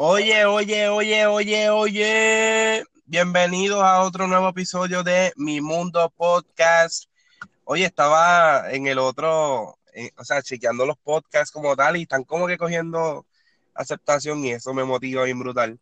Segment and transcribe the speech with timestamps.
[0.00, 2.84] Oye, oye, oye, oye, oye.
[3.06, 7.06] Bienvenidos a otro nuevo episodio de Mi Mundo Podcast.
[7.64, 12.22] Oye, estaba en el otro, eh, o sea, chequeando los podcasts como tal y están
[12.22, 13.26] como que cogiendo
[13.74, 15.80] aceptación y eso me motiva bien brutal.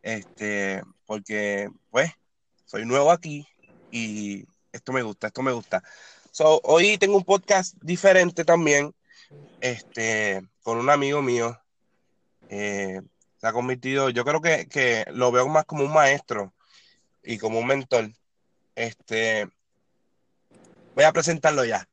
[0.00, 2.10] Este, porque pues
[2.64, 3.46] soy nuevo aquí
[3.90, 5.82] y esto me gusta, esto me gusta.
[6.30, 8.94] So, hoy tengo un podcast diferente también,
[9.60, 11.60] este, con un amigo mío.
[12.48, 13.02] Eh,
[13.38, 16.52] se ha convertido, yo creo que, que, lo veo más como un maestro
[17.22, 18.10] y como un mentor.
[18.74, 19.48] Este,
[20.94, 21.88] voy a presentarlo ya.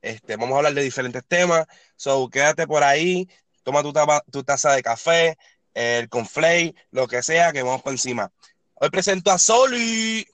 [0.00, 1.66] Este, vamos a hablar de diferentes temas.
[1.94, 3.28] So, quédate por ahí,
[3.62, 3.92] toma tu,
[4.30, 5.36] tu taza de café,
[5.72, 8.32] el conflay, lo que sea, que vamos por encima.
[8.74, 10.26] Hoy presento a Soli.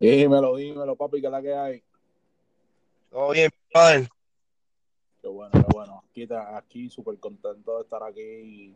[0.00, 1.82] Dímelo, dímelo, papi, que la que hay.
[3.10, 4.08] Todo bien, brother.
[5.20, 6.02] Qué bueno, qué bueno.
[6.10, 8.74] Aquí, aquí súper contento de estar aquí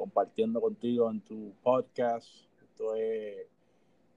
[0.00, 2.26] compartiendo contigo en tu podcast.
[2.62, 3.46] Esto es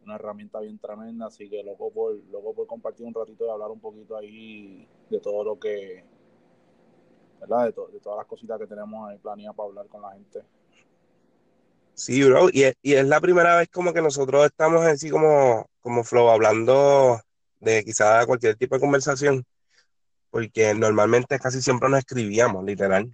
[0.06, 3.70] una herramienta bien tremenda, así que loco por, loco por compartir un ratito y hablar
[3.70, 6.06] un poquito ahí de todo lo que,
[7.42, 7.66] ¿verdad?
[7.66, 10.42] De, de todas las cositas que tenemos ahí planeadas para hablar con la gente.
[11.96, 15.68] Sí, bro, y es, y es la primera vez como que nosotros estamos así como,
[15.82, 17.20] como flow, hablando
[17.60, 19.44] de quizá cualquier tipo de conversación,
[20.32, 23.14] porque normalmente casi siempre nos escribíamos, literal.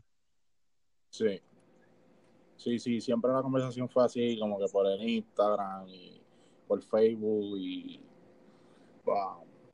[1.10, 1.42] Sí.
[2.60, 6.22] Sí, sí, siempre la conversación fue así, como que por el Instagram y
[6.68, 8.04] por Facebook y...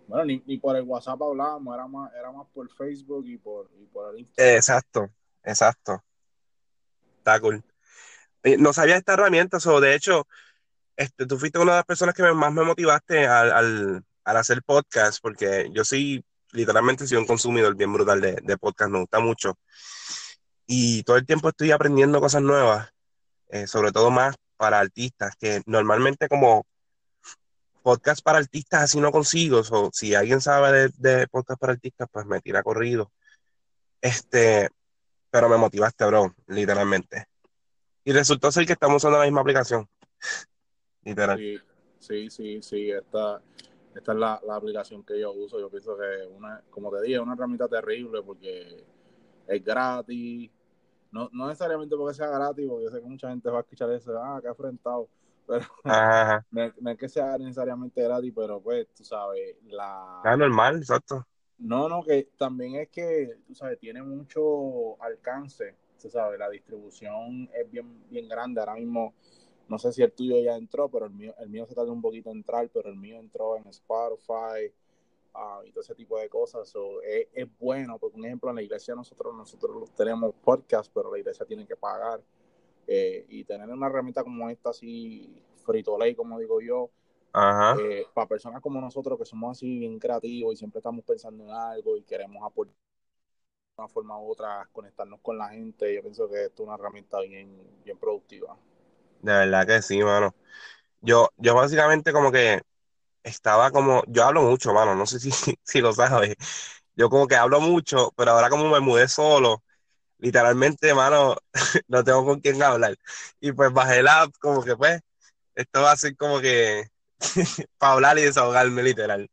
[0.08, 3.72] Bueno, ni, ni, por el WhatsApp hablábamos, era más, era más por Facebook y por,
[3.82, 4.56] y por el Instagram.
[4.56, 5.10] Exacto,
[5.44, 6.04] exacto.
[7.18, 7.64] Está cool.
[8.60, 10.28] No sabía esta herramienta, o de hecho,
[10.96, 14.62] este, tú fuiste una de las personas que más me motivaste al, al, al, hacer
[14.62, 19.20] podcast, porque yo sí, literalmente soy un consumidor bien brutal de, de podcast, me gusta
[19.20, 19.58] mucho.
[20.68, 22.90] Y todo el tiempo estoy aprendiendo cosas nuevas,
[23.50, 26.66] eh, sobre todo más para artistas, que normalmente como
[27.84, 32.08] podcast para artistas así no consigo, o si alguien sabe de, de podcast para artistas,
[32.12, 33.12] pues me tira corrido.
[34.02, 34.70] Este,
[35.30, 37.26] pero me motivaste, bro, literalmente.
[38.04, 39.88] Y resultó ser que estamos usando la misma aplicación.
[41.04, 41.38] Literal.
[42.00, 42.92] Sí, sí, sí.
[42.92, 43.42] Esta,
[43.96, 45.60] esta es la, la, aplicación que yo uso.
[45.60, 48.86] Yo pienso que, una, como te dije, una herramienta terrible porque
[49.48, 50.52] es gratis.
[51.12, 53.92] No, no necesariamente porque sea gratis, porque yo sé que mucha gente va a escuchar
[53.92, 55.08] eso, ah, que afrentado.
[55.48, 56.46] Pero Ajá.
[56.52, 60.22] no, no, es que sea necesariamente gratis, pero pues, tú sabes, la...
[60.26, 61.26] Es normal, exacto.
[61.58, 67.50] No, no, que también es que, tú sabes, tiene mucho alcance se sabe, la distribución
[67.54, 68.60] es bien, bien grande.
[68.60, 69.14] Ahora mismo,
[69.68, 72.02] no sé si el tuyo ya entró, pero el mío, el mío se tardó un
[72.02, 74.72] poquito en entrar, pero el mío entró en Spotify
[75.36, 76.68] uh, y todo ese tipo de cosas.
[76.68, 81.12] So, es, es, bueno, porque un ejemplo, en la iglesia nosotros, nosotros tenemos podcast, pero
[81.12, 82.22] la iglesia tiene que pagar.
[82.88, 86.90] Eh, y tener una herramienta como esta, así, frito ley, como digo yo,
[87.80, 91.52] eh, para personas como nosotros que somos así bien creativos y siempre estamos pensando en
[91.52, 92.76] algo y queremos aportar
[93.78, 95.94] una forma u otra conectarnos con la gente.
[95.94, 98.56] Yo pienso que esto es una herramienta bien, bien productiva.
[99.22, 100.34] De verdad que sí, mano.
[101.02, 102.62] Yo, yo básicamente como que
[103.26, 105.32] estaba como, yo hablo mucho, mano, no sé si,
[105.64, 106.36] si lo sabes.
[106.96, 109.64] Yo como que hablo mucho, pero ahora como me mudé solo,
[110.20, 111.36] literalmente, mano,
[111.88, 112.96] no tengo con quién hablar.
[113.40, 115.02] Y pues bajé la app, como que pues,
[115.56, 116.84] esto va a ser como que
[117.78, 119.30] para hablar y desahogarme, literal.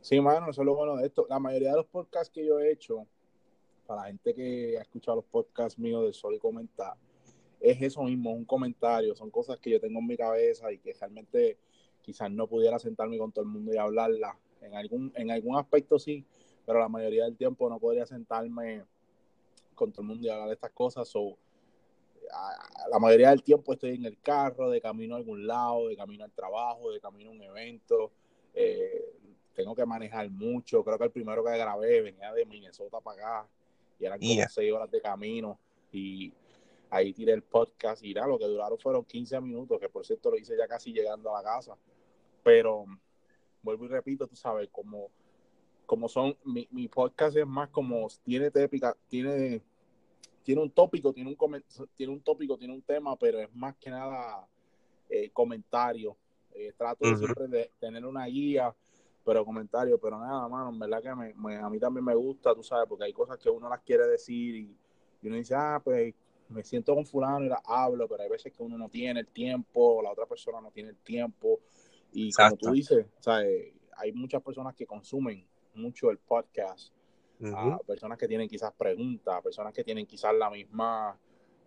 [0.00, 1.26] Sí, mano, eso es lo bueno de esto.
[1.28, 3.06] La mayoría de los podcasts que yo he hecho,
[3.86, 6.94] para la gente que ha escuchado los podcasts míos de Sol y Comentar,
[7.60, 9.14] es eso mismo, un comentario.
[9.14, 11.58] Son cosas que yo tengo en mi cabeza y que realmente
[12.08, 14.34] quizás no pudiera sentarme con todo el mundo y hablarlas.
[14.62, 16.24] En algún, en algún aspecto sí,
[16.64, 18.82] pero la mayoría del tiempo no podría sentarme
[19.74, 21.06] con todo el mundo y hablar de estas cosas.
[21.06, 21.36] So,
[22.90, 26.24] la mayoría del tiempo estoy en el carro, de camino a algún lado, de camino
[26.24, 28.10] al trabajo, de camino a un evento.
[28.54, 29.12] Eh,
[29.54, 30.82] tengo que manejar mucho.
[30.82, 33.48] Creo que el primero que grabé venía de Minnesota para acá
[34.00, 34.48] y eran como yeah.
[34.48, 35.58] seis horas de camino.
[35.92, 36.32] Y
[36.88, 40.30] ahí tiré el podcast y nada, lo que duraron fueron 15 minutos, que por cierto
[40.30, 41.76] lo hice ya casi llegando a la casa.
[42.42, 42.86] Pero
[43.62, 45.10] vuelvo y repito, tú sabes, como,
[45.86, 49.62] como son, mi, mi podcast es más como, tiene tépica, tiene,
[50.42, 51.64] tiene un tópico, tiene un,
[51.94, 54.46] tiene un tópico, tiene un tema, pero es más que nada
[55.08, 56.16] eh, comentario.
[56.52, 57.18] Eh, trato uh -huh.
[57.18, 58.74] siempre de tener una guía
[59.28, 62.54] pero comentarios, pero nada, mano, en verdad que me, me, a mí también me gusta,
[62.54, 64.74] tú sabes, porque hay cosas que uno las quiere decir y,
[65.20, 66.14] y, uno dice, ah, pues
[66.48, 69.26] me siento con fulano y la hablo, pero hay veces que uno no tiene el
[69.26, 71.60] tiempo, la otra persona no tiene el tiempo,
[72.12, 72.58] y Exacto.
[72.60, 73.72] como tú dices, ¿sabes?
[73.96, 75.44] hay muchas personas que consumen
[75.74, 76.92] mucho el podcast,
[77.40, 77.80] uh -huh.
[77.80, 81.18] uh, personas que tienen quizás preguntas, personas que tienen quizás la misma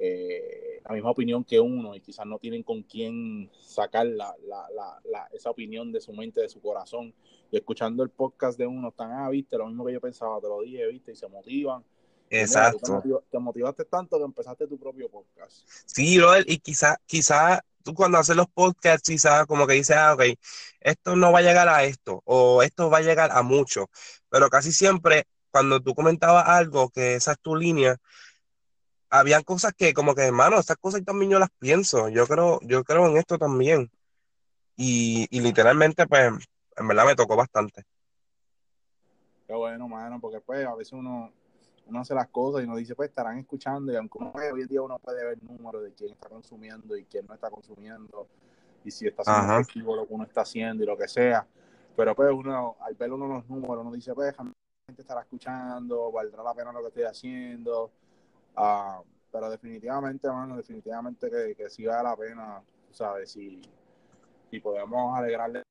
[0.04, 4.68] eh, la misma opinión que uno y quizás no tienen con quién sacar la, la,
[5.04, 7.14] la, esa opinión de su mente, de su corazón.
[7.52, 10.48] Y escuchando el podcast de uno, están, ah, viste, lo mismo que yo pensaba, te
[10.48, 11.84] lo dije, viste, y se motivan.
[12.32, 13.04] Exacto.
[13.30, 15.68] te, motivaste tanto que empezaste tu propio podcast.
[15.86, 20.14] Sí, brother, y quizás quizá tú cuando haces los podcasts, quizás como que dices, ah,
[20.14, 20.24] ok,
[20.80, 23.90] esto no va a llegar a esto, o esto va a llegar a mucho,
[24.30, 27.98] pero casi siempre cuando tú comentabas algo, que esa es tu línea,
[29.10, 32.08] habían cosas que como que, hermano, estas cosas también yo las pienso.
[32.10, 33.92] Yo creo, yo creo en esto también.
[34.78, 36.32] Y, literalmente, pues,
[36.78, 37.84] en verdad me tocó bastante.
[39.46, 41.34] Qué bueno, mano, porque pues a veces uno,
[41.88, 44.68] uno hace las cosas y uno dice, pues estarán escuchando y aunque uno, hoy en
[44.68, 48.28] día uno puede ver números de quién está consumiendo y quién no está consumiendo
[48.84, 51.46] y si está haciendo efectivo lo que uno está haciendo y lo que sea.
[51.96, 54.52] Pero pues uno, al ver uno los números, uno dice, pues, la
[54.88, 57.92] gente estará escuchando, valdrá la pena lo que estoy haciendo
[58.56, 59.02] Ah,
[59.32, 62.62] pero definitivamente, mano, definitivamente que, que sí vale la pena,
[62.92, 63.32] ¿sabes?
[63.32, 63.62] Si,
[64.50, 65.64] si podemos alegrarle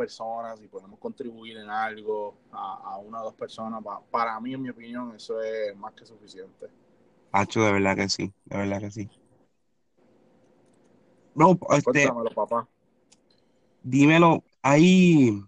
[0.00, 4.70] personas, si podemos contribuir en algo a, una o dos personas, para mí, en mi
[4.70, 6.68] opinión, eso es más que suficiente.
[7.32, 9.10] Hacho, de verdad que sí, de verdad que sí.
[11.34, 12.66] No, este, papá.
[13.82, 15.38] Dímelo, hay,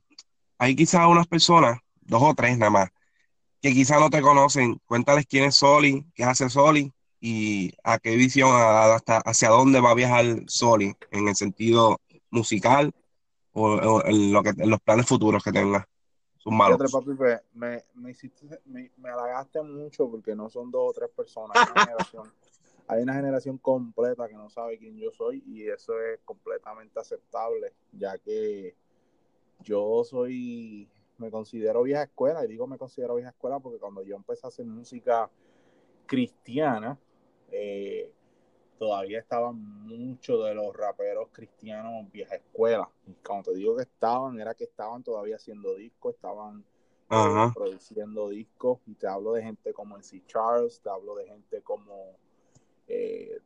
[0.58, 2.90] hay quizás unas personas, dos o tres nada más,
[3.62, 8.16] que quizás no te conocen, cuéntales quién es Soli, qué hace Soli y a qué
[8.16, 12.00] visión, hasta hacia dónde va a viajar Soli en el sentido
[12.30, 12.92] musical
[13.54, 15.86] o, en, lo que, en los planes futuros que tenga.
[16.36, 16.90] Sus malos.
[16.90, 21.10] Papi, pues, me, me, hiciste, me, me, halagaste mucho porque no son dos o tres
[21.10, 22.32] personas, hay una generación.
[22.88, 27.72] Hay una generación completa que no sabe quién yo soy y eso es completamente aceptable,
[27.92, 28.74] ya que
[29.60, 34.16] yo soy me considero vieja escuela, y digo me considero vieja escuela porque cuando yo
[34.16, 35.30] empecé a hacer música
[36.06, 36.98] cristiana,
[37.50, 38.12] eh,
[38.82, 42.90] todavía estaban muchos de los raperos cristianos vieja escuela.
[43.06, 46.64] Y cuando te digo que estaban, era que estaban todavía haciendo discos, estaban
[47.08, 51.62] eh, produciendo discos, y te hablo de gente como NC Charles, te hablo de gente
[51.62, 52.16] como
[52.88, 53.38] eh,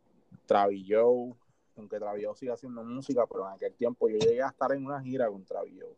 [0.47, 1.35] Travis Joe,
[1.77, 4.87] aunque Travis Joe sigue haciendo música, pero en aquel tiempo yo llegué a estar en
[4.87, 5.97] una gira con Travis Joe.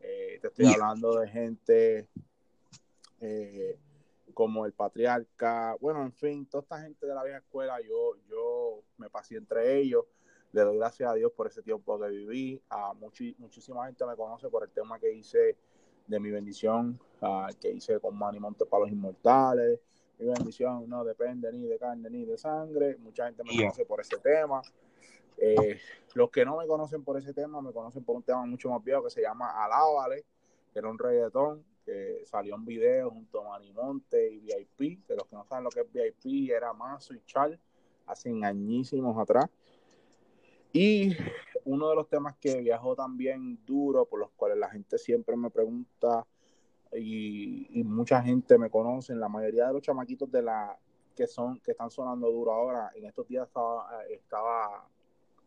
[0.00, 2.08] Eh, te estoy hablando de gente
[3.20, 3.78] eh,
[4.34, 8.61] como el patriarca, bueno, en fin, toda esta gente de la vieja escuela, yo, yo
[9.12, 10.04] pasé entre ellos.
[10.52, 12.60] Le doy gracias a Dios por ese tiempo que viví.
[12.68, 15.56] A muchísima gente me conoce por el tema que hice
[16.06, 16.98] de mi bendición,
[17.60, 19.80] que hice con Manny Monte para los Inmortales.
[20.18, 22.96] Mi bendición no depende ni de carne ni de sangre.
[22.98, 24.62] Mucha gente me conoce por ese tema.
[25.38, 25.80] Eh,
[26.14, 28.84] los que no me conocen por ese tema, me conocen por un tema mucho más
[28.84, 30.24] viejo que se llama Alábale,
[30.72, 35.26] que era un reggaetón que salió en video junto a Manimonte y VIP, que los
[35.26, 37.58] que no saben lo que es VIP era Mazo y Char,
[38.06, 39.48] hace añísimos atrás.
[40.72, 41.14] Y
[41.64, 45.50] uno de los temas que viajó también duro, por los cuales la gente siempre me
[45.50, 46.26] pregunta
[46.92, 50.78] y, mucha gente me conoce, la mayoría de los chamaquitos de la
[51.14, 54.88] que son que están sonando duro ahora, en estos días estaba, estaba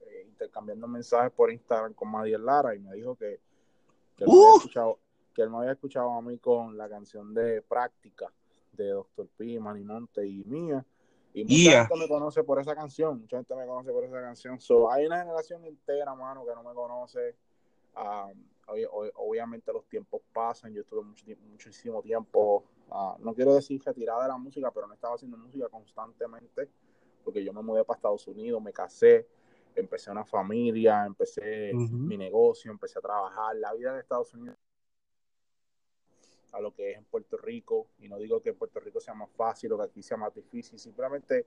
[0.01, 3.39] eh, intercambiando mensajes por Instagram con Madiel Lara y me dijo que,
[4.15, 4.99] que, él había escuchado,
[5.33, 8.31] que él me había escuchado a mí con la canción de Práctica
[8.73, 9.27] de Dr.
[9.37, 10.85] P, Manny Monte y mía.
[11.35, 14.57] Y mucha gente me conoce por esa canción, mucha gente me conoce por esa canción.
[14.57, 17.35] So, hay una generación entera, mano, que no me conoce.
[19.17, 21.01] obviamente los tiempos pasan, yo estuve
[21.51, 25.67] muchísimo tiempo, ah, no quiero decir retirada de la música, pero no estaba haciendo música
[25.67, 26.69] constantemente,
[27.25, 29.27] porque yo me mudé para Estados Unidos, me casé,
[29.75, 33.57] empecé una familia, empecé mi negocio, empecé a trabajar.
[33.57, 34.54] La vida en Estados Unidos
[36.55, 39.13] a lo que es en Puerto Rico, y no digo que en Puerto Rico sea
[39.13, 41.45] más fácil o que aquí sea más difícil, simplemente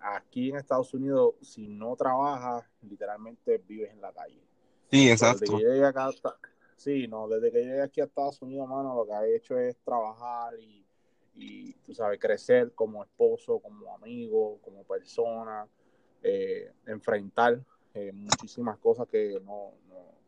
[0.00, 4.42] aquí en Estados Unidos, si no trabajas, literalmente vives en la calle.
[4.90, 5.58] Sí, exacto.
[6.76, 9.76] sí, no, desde que llegué aquí a Estados Unidos, mano, lo que he hecho es
[9.78, 10.84] trabajar y,
[11.34, 15.66] y tú sabes, crecer como esposo, como amigo, como persona
[16.22, 17.60] eh, enfrentar
[17.94, 20.21] eh, muchísimas cosas que no, no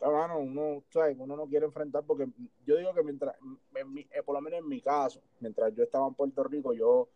[0.00, 0.82] uno,
[1.18, 2.28] uno no quiere enfrentar porque
[2.66, 6.14] yo digo que mientras, eh, por lo menos en mi caso, mientras yo estaba en
[6.14, 7.08] Puerto Rico, yo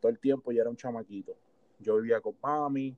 [0.00, 1.34] todo el tiempo ya era un chamaquito.
[1.78, 2.96] Yo vivía con mami,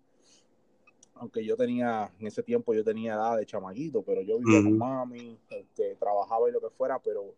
[1.14, 4.78] aunque yo tenía, en ese tiempo yo tenía edad de chamaquito, pero yo vivía con
[4.78, 7.34] mami, este, trabajaba y lo que fuera, pero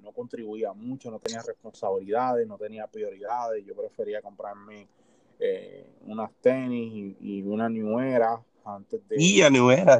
[0.00, 4.88] no contribuía mucho, no tenía responsabilidades, no tenía prioridades, yo prefería comprarme
[5.38, 7.98] eh, unas tenis y, una New
[8.64, 9.50] antes de y a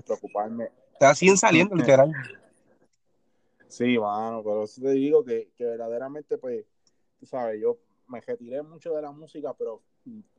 [0.01, 0.71] preocuparme.
[0.97, 2.11] Está siguen saliendo, literal.
[3.69, 6.65] Sí, mano, pero eso te digo que, verdaderamente, pues,
[7.21, 7.77] tú sabes, yo
[8.09, 9.83] me retiré mucho de la música, pero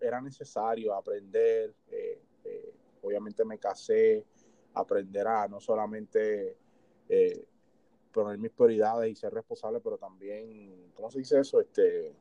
[0.02, 1.76] era necesario aprender.
[1.92, 2.74] Eh, eh,
[3.04, 4.26] obviamente me casé,
[4.74, 6.58] aprender a no solamente
[7.08, 7.46] eh,
[8.12, 11.62] poner mis prioridades y ser responsable, pero también, ¿cómo se dice eso?
[11.62, 12.16] Este,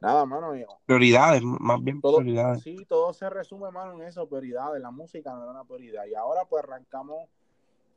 [0.00, 0.52] nada, mano.
[0.86, 2.62] Prioridades, más bien todo, prioridades.
[2.62, 4.80] Sí, todo se resume, mano, en eso, prioridades.
[4.80, 6.06] La música no era una prioridad.
[6.06, 7.28] Y ahora pues arrancamos,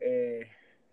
[0.04, 0.48] eh,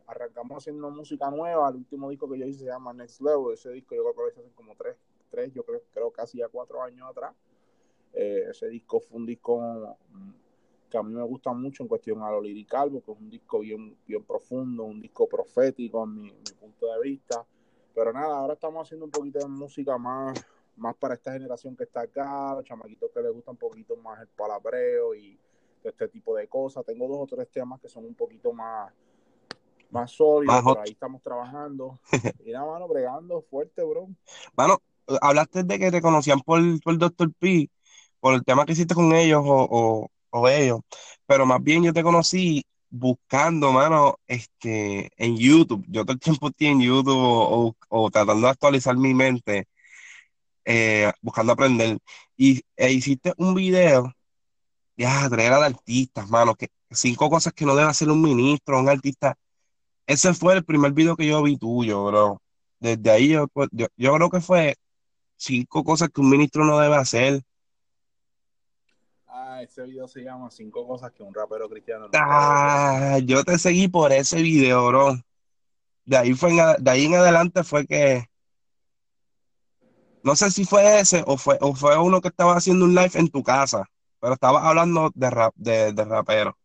[0.06, 1.68] arrancamos haciendo música nueva.
[1.68, 3.52] El último disco que yo hice se llama Next Level.
[3.52, 4.96] Ese disco yo creo que lo hice hace como tres,
[5.30, 7.34] tres yo creo, creo casi ya cuatro años atrás.
[8.12, 9.96] Eh, ese disco fue un disco
[10.88, 13.60] que a mí me gusta mucho en cuestión a lo lirical, porque es un disco
[13.60, 17.44] bien, bien profundo, un disco profético en mi, mi punto de vista.
[17.94, 20.44] Pero nada, ahora estamos haciendo un poquito de música más,
[20.76, 24.20] más para esta generación que está acá, los chamaquitos que les gusta un poquito más
[24.20, 25.38] el palabreo y
[25.88, 26.84] este tipo de cosas.
[26.84, 28.92] Tengo dos o tres temas que son un poquito más,
[29.90, 30.86] más sólidos, Más pero hot.
[30.86, 31.98] ahí estamos trabajando.
[32.44, 34.08] Y nada, mano, bregando fuerte, bro.
[34.56, 34.78] Mano,
[35.20, 37.32] hablaste de que te conocían por, por Dr.
[37.38, 37.68] P,
[38.18, 40.80] por el tema que hiciste con ellos o, o, o ellos,
[41.26, 45.84] pero más bien yo te conocí buscando, mano, este, en YouTube.
[45.88, 49.66] Yo todo el tiempo estoy en YouTube o, o- o tratando de actualizar mi mente,
[50.64, 51.98] eh, buscando aprender.
[52.36, 54.12] Y e hiciste un video,
[55.00, 58.88] ya, traer de artistas, mano, que cinco cosas que no debe hacer un ministro, un
[58.88, 59.34] artista.
[60.06, 62.42] Ese fue el primer video que yo vi tuyo, bro.
[62.78, 64.76] Desde ahí yo, pues, yo, yo creo que fue
[65.36, 67.40] cinco cosas que un ministro no debe hacer.
[69.26, 73.12] Ah, ese video se llama Cinco cosas que un rapero cristiano no debería hacer.
[73.14, 75.14] Ah, yo te seguí por ese video, bro.
[76.04, 78.26] De ahí fue en, de ahí en adelante fue que,
[80.22, 83.12] no sé si fue ese o fue, o fue uno que estaba haciendo un live
[83.14, 83.88] en tu casa,
[84.20, 86.58] pero estabas hablando de rap, de, de rapero.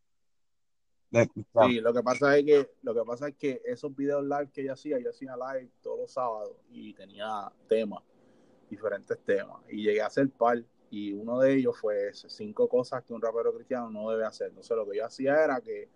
[1.12, 4.50] De- Sí, lo que pasa es que lo que pasa es que esos videos live
[4.54, 8.04] que yo hacía, yo hacía live todos los sábados y tenía temas,
[8.70, 9.62] diferentes temas.
[9.70, 13.22] Y llegué a hacer par y uno de ellos fue ese, cinco cosas que un
[13.22, 14.50] rapero cristiano no debe hacer.
[14.50, 15.90] Entonces lo que yo hacía era que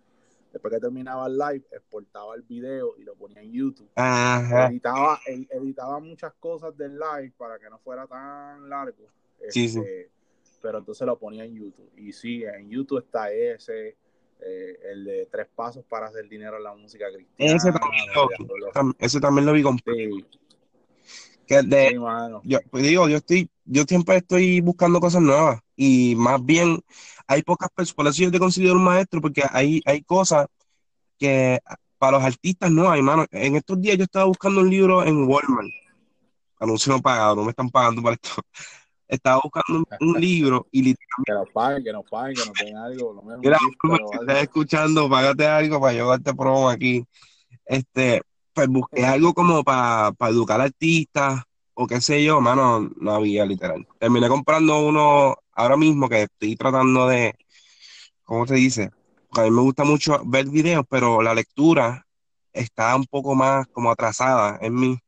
[0.52, 3.90] después que terminaba el live, exportaba el video y lo ponía en YouTube.
[3.94, 9.08] Ajá, Editaba, ed- editaba muchas cosas del live para que no fuera tan largo.
[9.48, 9.90] Sí, sí.
[10.62, 11.90] Pero entonces lo ponía en YouTube.
[11.96, 13.96] Y sí, en YouTube está ese,
[14.40, 17.54] eh, el de tres pasos para hacer dinero en la música cristiana.
[17.56, 20.24] ese también lo vi, donde hablo- tam- ese también lo vi con Sí,
[21.46, 21.96] que de, sí,
[22.44, 26.80] yo pues digo, yo estoy, yo siempre estoy buscando cosas nuevas y más bien
[27.26, 30.46] hay pocas personas, por eso yo te considero un maestro, porque hay, hay cosas
[31.18, 31.58] que
[31.98, 33.26] para los artistas no hay, mano.
[33.30, 35.68] En estos días yo estaba buscando un libro en Walmart,
[36.60, 38.30] anuncio no pagado, no me están pagando para esto.
[39.10, 42.58] Estaba buscando un, un libro y literalmente, Que nos paguen, que nos paguen, que nos
[42.58, 43.12] den algo.
[43.12, 44.12] Lo mira, si algo.
[44.20, 47.04] estás escuchando, págate algo para yo darte promo aquí.
[47.66, 51.42] Este, pues busqué algo como para educar artistas
[51.74, 53.86] o qué sé yo, mano, no había literal.
[53.98, 57.34] Terminé comprando uno ahora mismo que estoy tratando de,
[58.24, 58.90] ¿cómo se dice?
[59.28, 62.06] Porque a mí me gusta mucho ver videos, pero la lectura
[62.52, 64.98] está un poco más como atrasada en mí.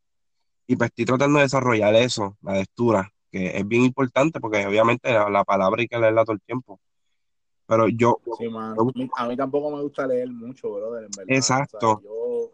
[0.65, 5.11] Y pues estoy tratando de desarrollar eso, la lectura, que es bien importante porque obviamente
[5.11, 6.79] la, la palabra hay que leerla todo el tiempo.
[7.65, 8.75] Pero yo, Sí, mano.
[8.79, 11.35] A mí, a mí tampoco me gusta leer mucho, brother, en verdad.
[11.35, 11.77] Exacto.
[11.91, 12.51] O sea, yo,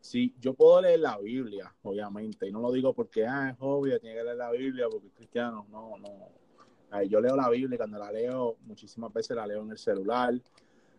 [0.00, 3.98] sí, yo puedo leer la Biblia, obviamente, y no lo digo porque ah, es obvio,
[3.98, 5.66] tiene que leer la Biblia porque es cristiano.
[5.70, 6.28] No, no.
[6.90, 9.78] Ay, yo leo la Biblia y cuando la leo, muchísimas veces la leo en el
[9.78, 10.34] celular.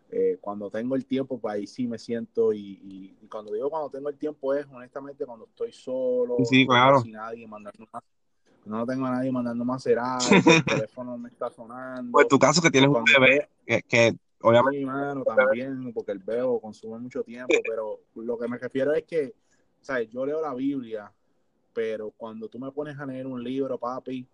[0.09, 2.53] Eh, cuando tengo el tiempo, pues ahí sí me siento.
[2.53, 6.65] Y, y- y cuando digo cuando tengo el tiempo, es honestamente cuando estoy solo, Sí,
[6.65, 6.97] claro.
[6.97, 8.01] así nadie mandando más.
[8.65, 9.31] No tengo a nadie
[9.73, 12.11] hacer algo, el teléfono me está sonando.
[12.11, 16.19] pues tu caso que tienes un bebé, que, que obviamente Sí, mano, también, porque el
[16.19, 19.33] veo consume mucho tiempo, pero lo que me refiero es que,
[19.81, 20.09] ¿sabes?
[20.09, 21.11] Yo leo la Biblia,
[21.73, 24.27] pero cuando tú me pones a leer un libro, papi,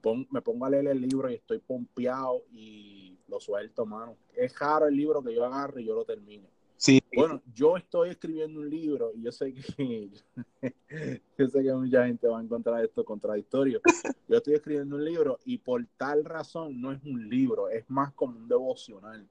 [0.00, 4.16] pon- me pongo a leer el libro y estoy pompeado y lo suelto, mano.
[4.34, 6.48] Es raro el libro que yo agarre y yo lo termine.
[6.76, 10.10] Sí, Bueno, yo estoy escribiendo un libro y yo sé que
[11.38, 13.82] yo sé que mucha gente va a encontrar esto contradictorio.
[14.28, 18.12] Yo estoy escribiendo un libro y por tal razón no es un libro, es más
[18.14, 19.28] como un devocional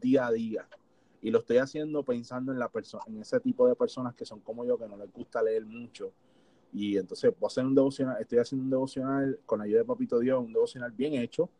[0.00, 0.68] día a día.
[1.20, 4.40] Y lo estoy haciendo pensando en la persona, en ese tipo de personas que son
[4.40, 6.14] como yo, que no les gusta leer mucho.
[6.72, 9.84] Y entonces voy a hacer un devocional, estoy haciendo un devocional con la ayuda de
[9.86, 11.50] Papito Dios, un devocional bien hecho,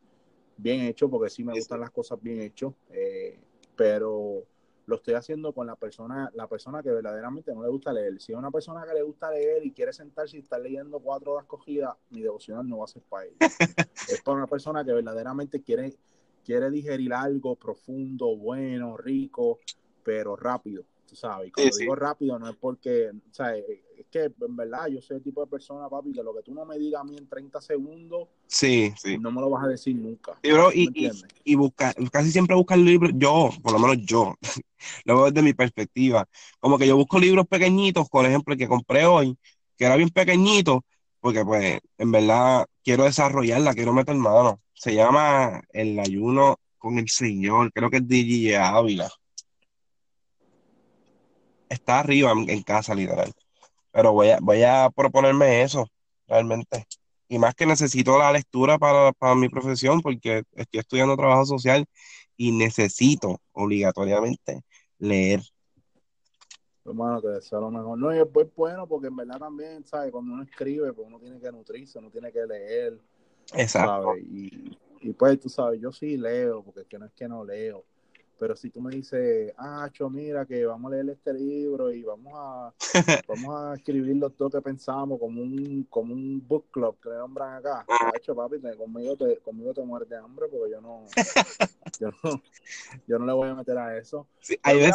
[0.57, 3.41] bien hecho, porque sí me Sí, gustan las cosas bien hechas, eh,
[3.77, 4.47] pero
[4.87, 8.21] lo estoy haciendo con la persona, la persona que verdaderamente no le gusta leer.
[8.21, 11.33] Si es una persona que le gusta leer y quiere sentarse y estar leyendo cuatro
[11.33, 13.35] horas cogidas, mi devocional no va a ser para él.
[14.09, 15.93] es para una persona que verdaderamente quiere,
[16.45, 19.59] quiere digerir algo profundo, bueno, rico,
[20.05, 20.85] pero rápido.
[21.07, 21.49] Tú sabes.
[21.49, 25.19] Y cuando digo rápido no es porque, o sea, es que en verdad yo soy
[25.19, 27.29] el tipo de persona, papi, que lo que tú no me digas a mí en
[27.29, 29.19] 30 segundos, sí, sí.
[29.19, 30.39] no me lo vas a decir nunca.
[30.43, 31.11] y, y,
[31.45, 34.35] y buscar, casi siempre buscar libros, yo, por lo menos yo,
[35.05, 36.29] lo veo desde mi perspectiva,
[36.61, 39.37] como que yo busco libros pequeñitos, por ejemplo, el que compré hoy,
[39.77, 40.85] que era bien pequeñito,
[41.21, 44.61] porque pues en verdad quiero desarrollarla, quiero meter mano.
[44.75, 49.11] Se llama El ayuno con el Señor, creo que es DJ Ávila.
[51.69, 53.33] Está arriba en, casa, literal.
[53.91, 55.89] Pero voy a, voy a proponerme eso,
[56.27, 56.87] realmente.
[57.29, 61.85] Y más que necesito la lectura para, para mi profesión, porque estoy estudiando trabajo social
[62.37, 64.63] y necesito obligatoriamente
[64.99, 65.41] leer.
[66.85, 67.99] Hermano, te deseo lo mejor.
[67.99, 70.13] No, y es bueno porque en verdad también, ¿sabes?
[70.13, 73.01] Cuando uno escribe, pues uno tiene que nutrirse, uno tiene que leer.
[73.55, 74.17] Exacto.
[74.19, 77.45] Y, y pues tú sabes, yo sí leo, porque es que no es que no
[77.45, 77.85] leo.
[78.39, 82.03] Pero si tú me dices, ah, cho, mira, que vamos a leer este libro y
[82.03, 82.75] vamos a,
[83.29, 87.17] vamos a escribir los dos que pensamos como un, como un book club que le
[87.17, 87.87] nombran acá.
[88.15, 91.07] Hacho, papi, conmigo, te, conmigo te mueres de hambre porque yo no,
[92.01, 92.43] yo no,
[93.07, 94.27] yo no le voy a meter a eso.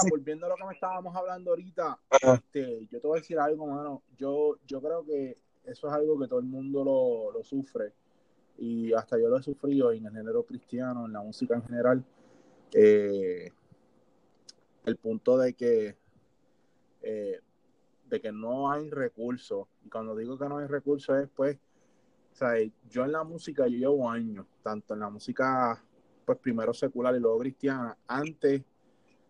[0.10, 3.66] volviendo a lo que me estábamos hablando ahorita, este, yo te voy a decir algo,
[3.66, 4.04] mano.
[4.18, 7.94] Yo, yo creo que eso es algo que todo el mundo lo, lo sufre
[8.60, 12.06] y hasta yo lo he sufrido en el género cristiano, en la música en general
[12.74, 13.51] eh,
[14.86, 15.96] el punto de que
[17.01, 17.40] eh,
[18.10, 21.58] de que no hay recursos y cuando digo que no hay recursos es pues
[22.32, 22.54] o sea,
[22.90, 25.84] yo en la música yo llevo años tanto en la música
[26.25, 27.98] pues primero secular y luego cristiana.
[28.08, 28.63] Antes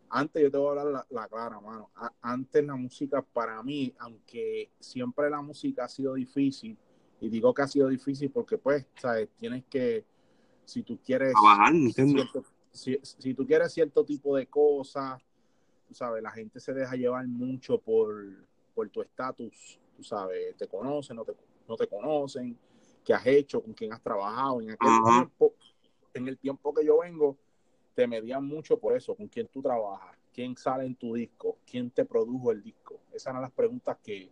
[0.10, 1.90] antes yo te voy a hablar la, clara mano.
[2.22, 6.78] Antes la música para mí aunque siempre la música ha sido difícil
[7.20, 10.06] y digo que ha sido difícil porque pues sabes tienes que
[10.66, 11.74] si tú quieres trabajar
[12.72, 15.22] si, si tú quieres cierto tipo de cosas,
[15.88, 18.16] tú sabes, la gente se deja llevar mucho por,
[18.74, 21.34] por tu estatus, tú sabes, te conocen, no te,
[21.68, 22.58] no te conocen,
[23.04, 24.62] qué has hecho, con quién has trabajado.
[24.62, 25.54] En aquel tiempo,
[26.14, 27.38] en el tiempo que yo vengo,
[27.94, 31.92] te medían mucho por eso, con quién tú trabajas, quién sale en tu disco, quién
[31.92, 33.02] te produjo el disco.
[33.12, 34.32] Esas eran las preguntas que,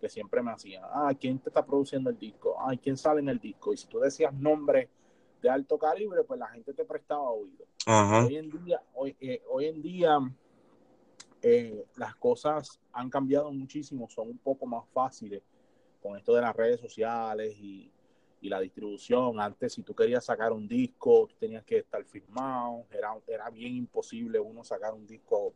[0.00, 0.82] que siempre me hacían.
[0.86, 2.56] Ah, ¿quién te está produciendo el disco?
[2.58, 3.72] Ah, ¿quién sale en el disco?
[3.72, 4.90] Y si tú decías nombre
[5.42, 7.66] de alto calibre, pues la gente te prestaba oído.
[7.86, 10.18] Hoy en día, hoy, eh, hoy en día
[11.42, 15.42] eh, las cosas han cambiado muchísimo, son un poco más fáciles
[16.02, 17.92] con esto de las redes sociales y,
[18.42, 19.40] la distribución.
[19.40, 24.38] Antes, si tú querías sacar un disco, tenías que estar firmado, era, era bien imposible
[24.38, 25.52] uno sacar un disco,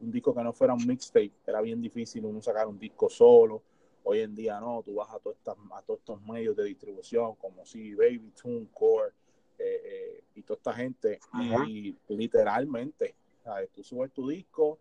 [0.00, 3.62] un disco que no fuera un mixtape, era bien difícil uno sacar un disco solo.
[4.02, 7.64] Hoy en día no, tú vas a, todas a todos estos medios de distribución como
[7.64, 9.21] si Baby, TuneCore, eh,
[9.64, 11.20] eh, y toda esta gente.
[11.66, 13.14] Y literalmente,
[13.72, 14.78] tú subes tu disco,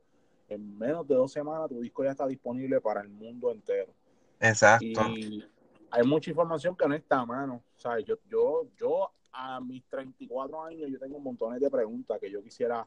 [0.48, 3.94] en menos de dos semanas tu disco ya está disponible para el mundo entero.
[4.40, 4.86] Exacto.
[4.86, 5.46] Y
[5.92, 7.64] hay mucha información que no está a mano.
[8.06, 12.42] Yo, yo, yo a mis 34 años yo tengo un montón de preguntas que yo
[12.44, 12.86] quisiera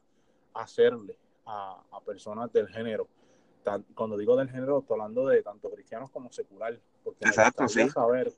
[0.53, 3.07] hacerle a, personas del género.
[3.95, 6.79] cuando digo del género, estoy hablando de tanto cristianos como secular.
[7.03, 7.89] Porque Exacto, sí.
[7.89, 8.31] saber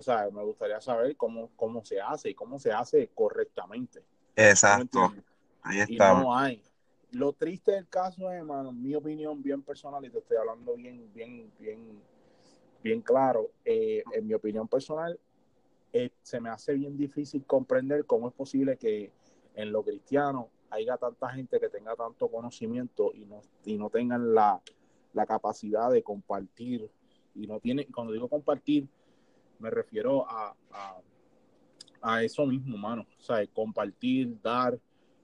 [0.00, 4.02] o sea, me gustaría saber cómo, cómo se hace y cómo se hace correctamente.
[4.34, 5.12] Exacto.
[5.60, 6.18] Ahí está.
[6.18, 6.62] no hay.
[7.10, 11.12] Lo triste del caso es, hermano, mi opinión bien personal, y te estoy hablando bien,
[11.12, 12.00] bien, bien,
[12.82, 13.50] bien claro.
[13.62, 15.20] Eh, en mi opinión personal,
[15.92, 19.12] eh, se me hace bien difícil comprender cómo es posible que
[19.54, 24.34] en lo cristiano haya tanta gente que tenga tanto conocimiento y no, y no tengan
[24.34, 24.62] la,
[25.12, 26.90] la capacidad de compartir.
[27.34, 28.88] Y no tiene, cuando digo compartir,
[29.60, 30.54] me refiero a,
[32.02, 33.06] a, eso mismo, mano.
[33.18, 34.78] O sea, compartir, dar.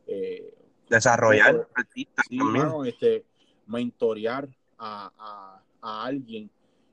[0.06, 0.54] Eh,
[0.88, 3.24] Desarrollar artistas sí, Mano, este,
[3.66, 6.50] mentorear a, a, alguien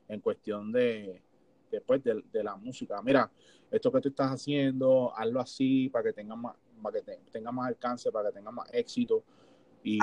[0.08, 1.22] en cuestión de
[1.70, 3.02] después de, la música.
[3.02, 3.30] Mira,
[3.72, 7.68] esto que tú estás haciendo, hazlo así para que tenga más, para que tenga más
[7.68, 9.24] alcance, para que tenga más éxito.
[9.84, 10.00] Y,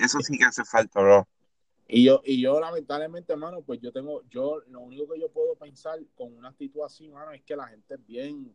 [0.00, 1.28] eso sí que hace falta, bro.
[1.92, 5.56] Y yo, y yo lamentablemente, hermano, pues yo tengo, yo lo único que yo puedo
[5.56, 8.54] pensar con una actitud así, hermano, es que la gente es bien,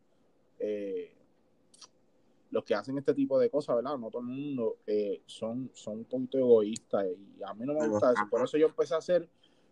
[0.58, 1.14] eh,
[2.50, 3.98] los que hacen este tipo de cosas, ¿verdad?
[3.98, 7.04] No todo el mundo eh, son, son un poquito egoístas
[7.38, 8.22] y a mí no me gusta eso.
[8.30, 9.28] Por eso yo empecé a hacer,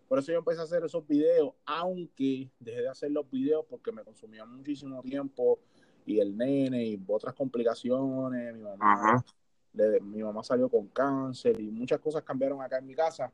[0.07, 3.91] por eso yo empecé a hacer esos videos, aunque dejé de hacer los videos porque
[3.91, 5.57] me consumía muchísimo tiempo
[6.05, 9.25] y el nene y otras complicaciones, mi mamá,
[9.73, 13.33] mi mamá salió con cáncer y muchas cosas cambiaron acá en mi casa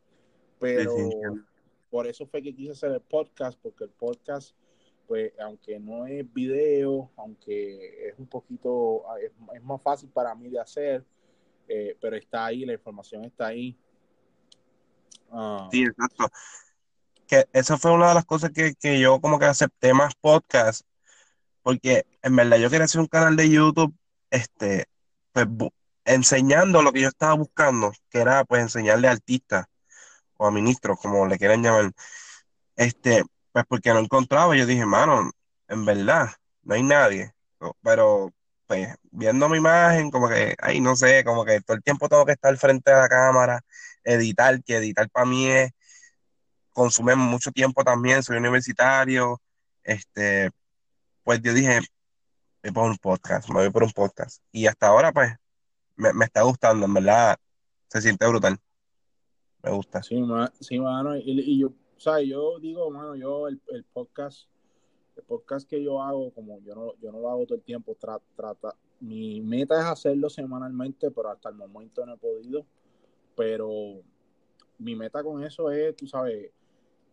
[0.61, 0.95] pero
[1.89, 4.55] por eso fue que quise hacer el podcast, porque el podcast,
[5.07, 10.59] pues, aunque no es video, aunque es un poquito, es, más fácil para mí de
[10.59, 11.03] hacer,
[11.67, 13.75] eh, pero está ahí, la información está ahí.
[15.31, 16.29] Ah, Sí, exacto.
[17.27, 20.83] Que esa fue una de las cosas que, que yo como que acepté más podcast,
[21.63, 23.93] porque en verdad yo quería hacer un canal de YouTube,
[24.29, 24.85] este,
[25.33, 25.47] pues,
[26.05, 29.65] enseñando lo que yo estaba buscando, que era pues enseñarle a artistas
[30.41, 31.91] o a ministros, como le quieran llamar,
[32.75, 35.31] este, pues porque no encontraba, yo dije, mano,
[35.67, 36.29] en verdad,
[36.63, 37.31] no hay nadie,
[37.83, 38.31] pero
[38.67, 42.25] pues viendo mi imagen, como que, ay, no sé, como que todo el tiempo tengo
[42.25, 43.61] que estar frente a la cámara,
[44.03, 45.71] editar, que editar para mí es
[46.73, 49.39] consume mucho tiempo también, soy universitario,
[49.83, 50.49] este,
[51.23, 51.81] pues yo dije,
[52.63, 54.41] voy por un podcast, me voy por un podcast.
[54.51, 55.33] Y hasta ahora, pues,
[55.97, 57.37] me, me está gustando, en verdad,
[57.89, 58.59] se siente brutal,
[59.63, 60.01] me gusta.
[60.03, 60.21] sí,
[60.59, 61.15] sí, mano.
[61.17, 64.49] Y, y yo, sea, yo digo, mano, yo el, el podcast,
[65.15, 67.95] el podcast que yo hago, como yo no, yo no lo hago todo el tiempo,
[67.95, 72.65] tra- trata, mi meta es hacerlo semanalmente, pero hasta el momento no he podido.
[73.35, 74.01] Pero
[74.79, 76.51] mi meta con eso es, tú sabes,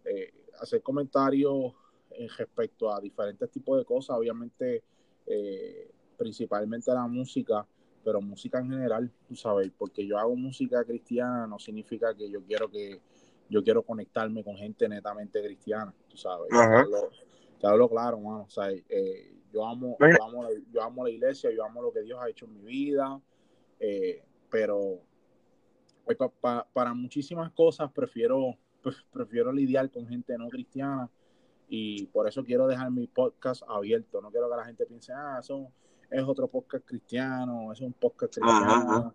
[0.04, 1.74] eh, hacer comentarios
[2.10, 4.82] en respecto a diferentes tipos de cosas, obviamente,
[5.26, 7.66] eh, principalmente la música,
[8.08, 12.40] pero música en general, tú sabes, porque yo hago música cristiana no significa que yo
[12.42, 13.02] quiero que
[13.50, 16.48] yo quiero conectarme con gente netamente cristiana, tú sabes.
[16.48, 17.10] Te hablo,
[17.60, 21.10] te hablo claro, mano, o sea, eh, yo amo, yo amo, la, yo amo la
[21.10, 23.20] iglesia, yo amo lo que Dios ha hecho en mi vida,
[23.78, 25.00] eh, pero
[26.06, 31.10] pues, pa- pa- para muchísimas cosas prefiero, pues, prefiero lidiar con gente no cristiana
[31.68, 34.22] y por eso quiero dejar mi podcast abierto.
[34.22, 35.70] No quiero que la gente piense, ah, eso
[36.10, 38.66] es otro podcast cristiano, es un podcast cristiano.
[38.66, 39.12] ajá.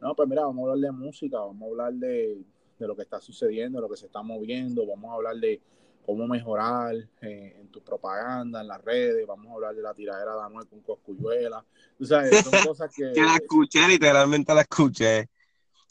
[0.00, 2.44] No, pues mira, vamos a hablar de música, vamos a hablar de,
[2.78, 5.60] de lo que está sucediendo, de lo que se está moviendo, vamos a hablar de
[6.04, 10.36] cómo mejorar eh, en tu propaganda, en las redes, vamos a hablar de la tiradera
[10.36, 11.64] de Anuel con Coscuyuela.
[11.98, 13.10] Tú sabes, son cosas que...
[13.12, 15.28] Que la escuché, literalmente la escuché.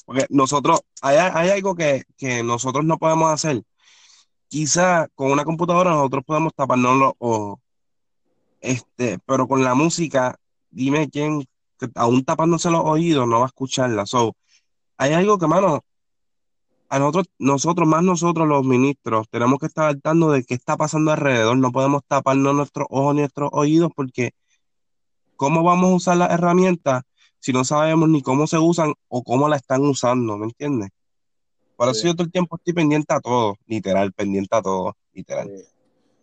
[0.06, 3.63] Porque nosotros, hay, hay algo que, que nosotros no podemos hacer.
[4.48, 7.60] Quizá con una computadora nosotros podemos taparnos los ojos.
[8.62, 10.39] Este, pero con la música,
[10.76, 11.46] dime quién,
[11.80, 14.06] que aún tapándose los oídos, no va a escucharla.
[14.06, 14.36] So,
[14.98, 15.84] hay algo que, mano,
[16.90, 20.78] a nosotros, nosotros, más nosotros los ministros, tenemos que estar al tanto de qué está
[20.78, 21.58] pasando alrededor.
[21.58, 24.32] No podemos taparnos nuestros ojos ni nuestros oídos porque
[25.36, 27.04] ¿cómo vamos a usar las herramientas
[27.40, 30.38] si no sabemos ni cómo se usan o cómo la están usando?
[30.38, 30.90] ¿Me entiendes?
[31.76, 35.50] Por eso yo todo el tiempo estoy pendiente a todo, literal, pendiente a todo, literal.
[35.54, 35.75] Sí.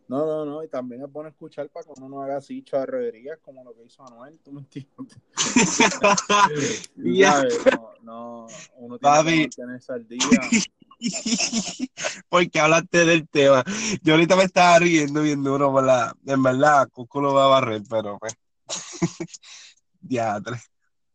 [0.09, 3.39] No, no, no, y también es bueno escuchar para que uno no haga así charrerías
[3.41, 5.19] como lo que hizo Anuel, ¿tú me entiendes?
[6.97, 7.33] Ya.
[7.33, 7.59] ¿Sabes?
[8.03, 10.19] No, no, uno tiene que mantenerse al día.
[12.29, 13.65] Porque hablaste del tema.
[14.03, 16.15] Yo ahorita me estaba riendo bien duro por la.
[16.27, 18.35] En verdad, Cuco lo va a barrer, pero pues.
[20.01, 20.57] Diatre.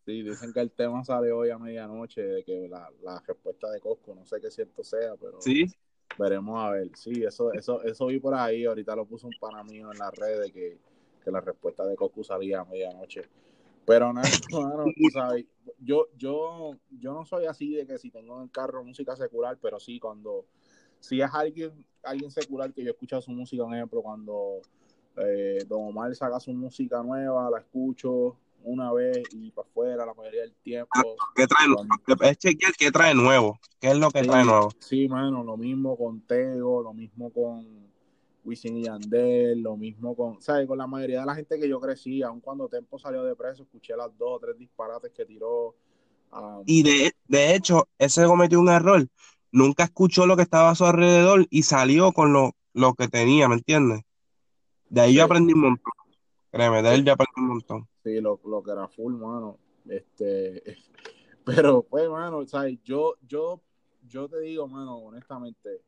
[0.06, 3.82] Sí, dicen que el tema sale hoy a medianoche, de que la, la respuesta de
[3.82, 5.65] Costco, no sé qué cierto sea, pero ¿Sí?
[6.17, 6.89] Veremos a ver.
[6.95, 10.13] Sí, eso, eso, eso vi por ahí, ahorita lo puso un pana mío en las
[10.13, 10.79] redes que,
[11.23, 13.23] que la respuesta de Costco salía a medianoche.
[13.85, 15.45] Pero nada, mano, tú sabes,
[15.79, 19.57] yo, yo, yo no soy así de que si tengo en el carro música secular,
[19.61, 20.45] pero sí cuando,
[20.99, 24.61] si es alguien, alguien secular que yo escucho su música, un ejemplo, cuando
[25.17, 30.13] eh, Don Omar saca su música nueva, la escucho una vez y para afuera la
[30.13, 31.15] mayoría del tiempo.
[31.35, 31.67] ¿Qué trae?
[32.29, 33.59] Es chequear qué trae nuevo.
[33.79, 34.69] ¿Qué es lo que Sí, trae nuevo?
[34.79, 37.87] Sí, mano, lo mismo con Tego, lo mismo con
[38.43, 40.67] Wisin y Yandel, lo mismo con, ¿sabes?
[40.67, 43.63] Con la mayoría de la gente que yo crecí, aun cuando Tempo salió de preso,
[43.63, 45.75] escuché las dos o tres disparates que tiró.
[46.31, 49.05] um, Y de, de hecho, ese cometió un error.
[49.51, 53.47] Nunca escuchó lo que estaba a su alrededor y salió con lo, lo que tenía,
[53.47, 54.01] ¿me entiendes?
[54.89, 55.93] De ahí yo aprendí un montón.
[56.51, 57.88] Créeme, de él aprendí un montón.
[58.03, 59.57] sí, lo, lo que era full, mano.
[59.88, 60.63] Este,
[61.45, 62.79] pero pues, mano, ¿sabes?
[62.83, 63.62] Yo, yo,
[64.07, 65.81] yo te digo, mano, honestamente,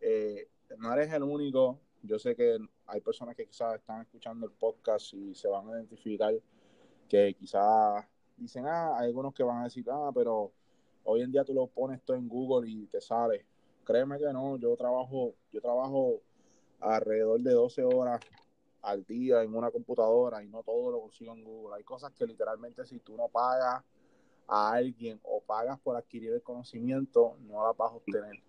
[0.00, 1.78] eh, no eres el único.
[2.02, 5.72] Yo sé que hay personas que quizás están escuchando el podcast y se van a
[5.72, 6.34] identificar
[7.08, 10.52] que quizás dicen, ah, hay algunos que van a decir, ah, pero
[11.04, 13.44] hoy en día tú lo pones todo en Google y te sale.
[13.84, 16.20] Créeme que no, yo trabajo, yo trabajo
[16.80, 18.20] alrededor de 12 horas
[18.82, 21.76] al día en una computadora y no todo lo consigo en Google.
[21.76, 23.82] Hay cosas que literalmente si tú no pagas
[24.48, 28.42] a alguien o pagas por adquirir el conocimiento, no la vas a obtener.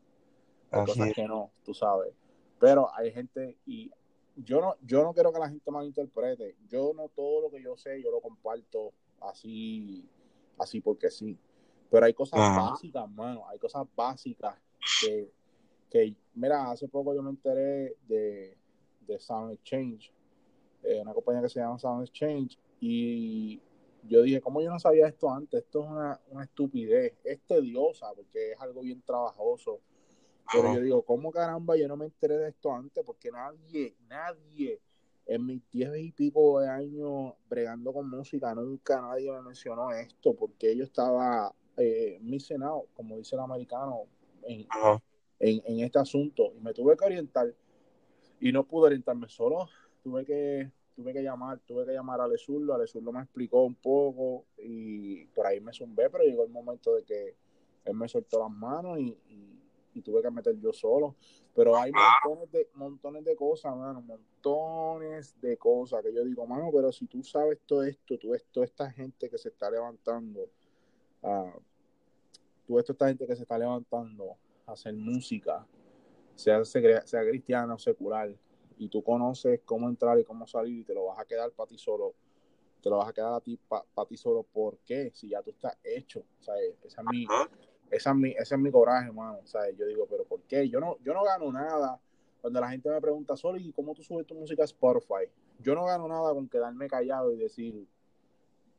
[0.71, 1.13] Hay Así cosas es.
[1.15, 2.13] que no, tú sabes.
[2.59, 3.91] Pero hay gente y
[4.35, 6.55] yo no, yo no quiero que la gente malinterprete.
[6.67, 10.07] Yo no todo lo que yo sé, yo lo comparto así,
[10.57, 11.37] así porque sí.
[11.89, 12.69] Pero hay cosas Ajá.
[12.69, 13.47] básicas, mano.
[13.49, 14.55] Hay cosas básicas
[15.01, 15.29] que,
[15.89, 18.57] que, mira, hace poco yo me enteré de,
[19.01, 20.11] de Sound Exchange,
[20.83, 23.61] eh, una compañía que se llama Sound Exchange, y
[24.03, 25.63] yo dije, ¿cómo yo no sabía esto antes?
[25.63, 29.79] Esto es una, una estupidez, es tediosa porque es algo bien trabajoso.
[30.51, 33.03] Pero yo digo, ¿cómo caramba yo no me enteré de esto antes?
[33.05, 34.81] Porque nadie, nadie
[35.25, 40.33] en mis diez y pico de años bregando con música, nunca nadie me mencionó esto,
[40.33, 44.07] porque yo estaba eh, misenado, como dice el americano,
[44.43, 44.67] en,
[45.39, 46.51] en, este asunto.
[46.57, 47.53] Y me tuve que orientar
[48.39, 49.69] y no pude orientarme solo.
[50.03, 54.45] Tuve que tuve que llamar, tuve que llamar a Alezurdo, Alezurdo me explicó un poco
[54.57, 57.35] y por ahí me zumbé, pero llegó el momento de que
[57.85, 59.17] él me soltó las manos y,
[60.03, 61.15] tuve que meter yo solo.
[61.53, 66.69] Pero hay montones de, montones de cosas, mano, montones de cosas que yo digo, mano,
[66.73, 70.49] pero si tú sabes todo esto, tú ves toda esta gente que se está levantando,
[71.21, 71.51] uh,
[72.65, 75.67] tú ves toda esta gente que se está levantando a hacer música,
[76.35, 78.33] sea, sea cristiana o secular,
[78.81, 81.67] y tú conoces cómo entrar y cómo salir y te lo vas a quedar para
[81.67, 82.15] ti solo,
[82.81, 85.11] te lo vas a quedar a ti para ti solo, ¿por qué?
[85.13, 86.73] Si ya tú estás hecho, ¿sabes?
[86.83, 87.27] Esa es mi,
[87.91, 89.77] esa es mi, ese es mi coraje, hermano, ¿sabes?
[89.77, 90.67] Yo digo, pero ¿por qué?
[90.67, 92.01] Yo no, yo no gano nada.
[92.41, 95.29] Cuando la gente me pregunta, Soli, ¿cómo tú subes tu música a Spotify?
[95.59, 97.87] Yo no gano nada con quedarme callado y decir,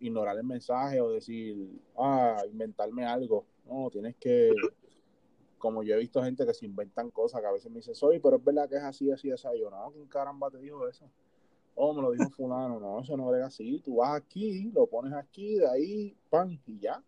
[0.00, 3.46] ignorar el mensaje o decir, ah, inventarme algo.
[3.66, 4.50] No, tienes que,
[5.62, 8.18] como yo he visto gente que se inventan cosas que a veces me dicen, soy,
[8.18, 9.46] pero es verdad que es así, así, así.
[9.60, 11.08] Yo, no, ¿quién caramba te dijo eso?
[11.76, 12.80] Oh, me lo dijo fulano.
[12.80, 13.78] No, eso no es así.
[13.78, 17.00] Tú vas aquí, lo pones aquí, de ahí, pan, y ya.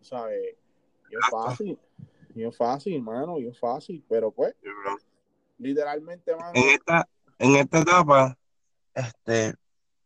[0.00, 0.56] ¿Sabes?
[1.08, 1.78] Y es fácil.
[2.34, 4.04] Y es fácil, hermano, y es fácil.
[4.08, 4.56] Pero pues,
[5.56, 6.32] literalmente.
[6.54, 8.36] En esta, en esta etapa,
[8.94, 9.54] este,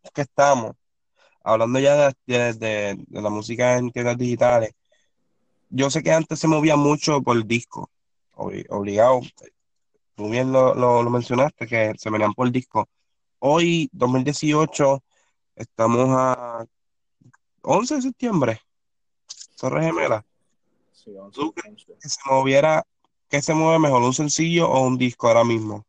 [0.03, 0.73] es que estamos
[1.43, 2.53] hablando ya de,
[3.09, 4.75] de la música en tiendas digitales
[5.71, 7.91] yo sé que antes se movía mucho por disco,
[8.33, 9.21] obligado.
[10.15, 12.89] Tú bien lo, mencionaste, que se venían por disco.
[13.39, 15.03] Hoy, 2018,
[15.55, 16.67] estamos a
[17.63, 18.61] 11 de septiembre.
[19.59, 20.25] Torre Gemela.
[20.93, 21.41] Sí, 11,
[22.03, 22.85] que se moviera,
[23.29, 25.87] que se mueve mejor, un sencillo o un disco ahora mismo?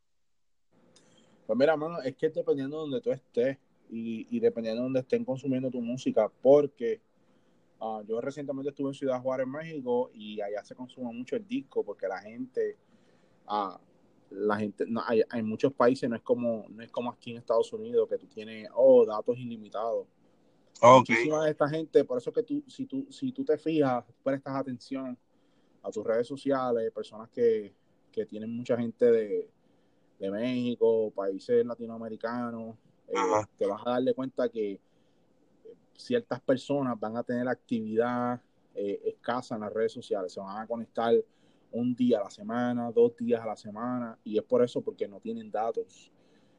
[1.48, 3.58] Pues mira, mano, es que dependiendo de donde tú estés
[3.90, 7.02] y, y dependiendo de donde estén consumiendo tu música, porque
[7.84, 11.84] Ah, yo recientemente estuve en Ciudad Juárez, México, y allá se consume mucho el disco
[11.84, 12.78] porque la gente,
[13.50, 13.76] uh,
[14.30, 17.38] la gente, no, hay, hay, muchos países, no es como no es como aquí en
[17.38, 20.06] Estados Unidos que tú tienes, oh, datos ilimitados.
[20.80, 24.56] Muchísima de esta gente, por eso que tú, si tú, si tú te fijas, prestas
[24.56, 25.18] atención
[25.82, 27.74] a tus redes sociales, personas que,
[28.12, 29.50] que tienen mucha gente de,
[30.20, 32.76] de México, países latinoamericanos,
[33.08, 33.16] eh,
[33.58, 34.80] te vas a darle cuenta que
[36.02, 38.42] ciertas personas van a tener actividad
[38.74, 41.14] eh, escasa en las redes sociales, se van a conectar
[41.72, 45.08] un día a la semana, dos días a la semana, y es por eso porque
[45.08, 46.12] no tienen datos.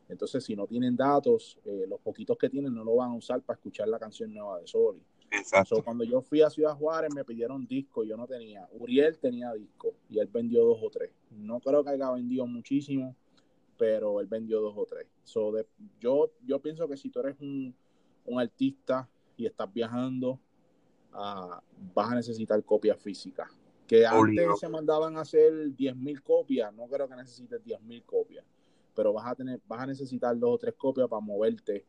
[0.09, 3.41] Entonces, si no tienen datos, eh, los poquitos que tienen no lo van a usar
[3.43, 5.03] para escuchar la canción nueva de Soli.
[5.31, 5.83] Exacto.
[5.83, 8.69] cuando yo fui a Ciudad Juárez me pidieron disco, yo no tenía.
[8.73, 11.11] Uriel tenía disco y él vendió dos o tres.
[11.31, 13.17] No creo que haya vendido muchísimo,
[13.79, 15.07] pero él vendió dos o tres.
[15.99, 17.75] yo, yo pienso que si tú eres un,
[18.27, 20.39] un artista y estás viajando,
[21.13, 21.57] uh,
[21.95, 23.49] vas a necesitar copias físicas.
[23.87, 28.45] Que antes se mandaban a hacer 10.000 copias, no creo que necesites 10.000 copias,
[28.95, 31.85] pero vas a tener, vas a necesitar dos o tres copias para moverte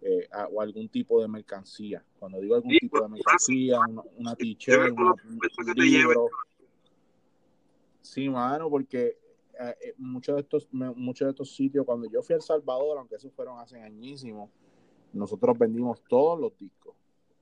[0.00, 2.04] eh, o algún tipo de mercancía.
[2.18, 3.80] Cuando digo algún tipo de mercancía,
[4.16, 6.28] una, t-shirt, un libro.
[8.00, 9.18] Sí, mano, porque
[9.60, 12.98] eh, eh, muchos de estos muchos de estos sitios, cuando yo fui a El Salvador,
[12.98, 14.50] aunque esos fueron hace añísimos,
[15.12, 16.94] nosotros vendimos todos los discos,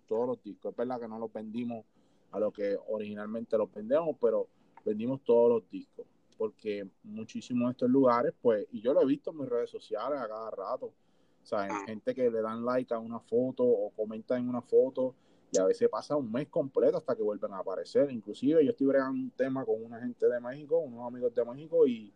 [0.06, 0.72] todos los discos.
[0.72, 1.84] Es verdad que no los vendimos
[2.32, 4.48] a lo que originalmente los vendemos, pero
[4.84, 6.06] vendimos todos los discos.
[6.38, 10.20] Porque muchísimos de estos lugares, pues, y yo lo he visto en mis redes sociales
[10.20, 10.86] a cada rato.
[10.86, 14.60] O sea, hay gente que le dan like a una foto o comentan en una
[14.60, 15.14] foto
[15.52, 18.10] y a veces pasa un mes completo hasta que vuelven a aparecer.
[18.10, 21.86] Inclusive yo estoy bregando un tema con una gente de México, unos amigos de México
[21.86, 22.12] y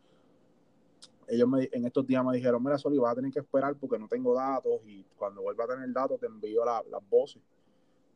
[1.30, 3.98] ellos me, en estos días me dijeron, mira, Soli, vas a tener que esperar porque
[3.98, 7.40] no tengo datos y cuando vuelva a tener datos te envío las voces.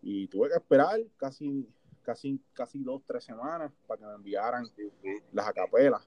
[0.02, 1.68] Y tuve que esperar casi,
[2.02, 4.66] casi, casi dos, tres semanas para que me enviaran
[5.32, 6.06] las acapelas.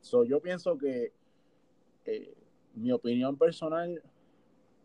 [0.00, 1.12] So, yo pienso que
[2.06, 2.34] eh,
[2.74, 4.02] mi opinión personal,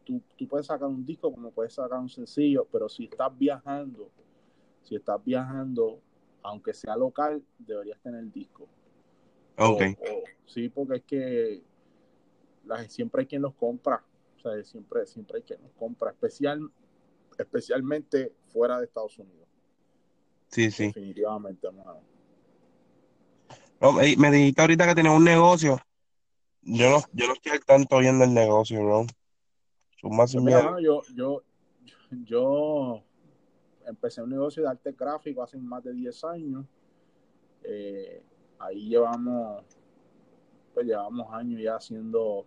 [0.03, 4.09] tú, tú puedes sacar un disco como puedes sacar un sencillo, pero si estás viajando,
[4.81, 6.01] si estás viajando,
[6.41, 8.67] aunque sea local, deberías tener disco.
[9.57, 9.95] Okay.
[10.45, 11.61] sí, porque es que
[12.65, 14.03] la, siempre hay quien los compra.
[14.37, 16.69] O sea, siempre, siempre hay quien los compra, especial,
[17.37, 19.47] especialmente fuera de Estados Unidos.
[20.47, 20.87] Sí, sí.
[20.87, 22.01] Definitivamente, hermano.
[24.17, 25.79] me, dijiste ahorita que tienes un negocio.
[26.61, 29.05] Yo no, yo no estoy al tanto viendo el negocio, bro.
[30.03, 30.43] Más pues
[30.81, 31.43] yo, yo,
[32.25, 33.03] yo
[33.85, 36.65] empecé un negocio de arte gráfico hace más de 10 años.
[37.63, 38.21] Eh,
[38.63, 39.63] ahí llevamos,
[40.73, 42.45] pues llevamos años ya haciendo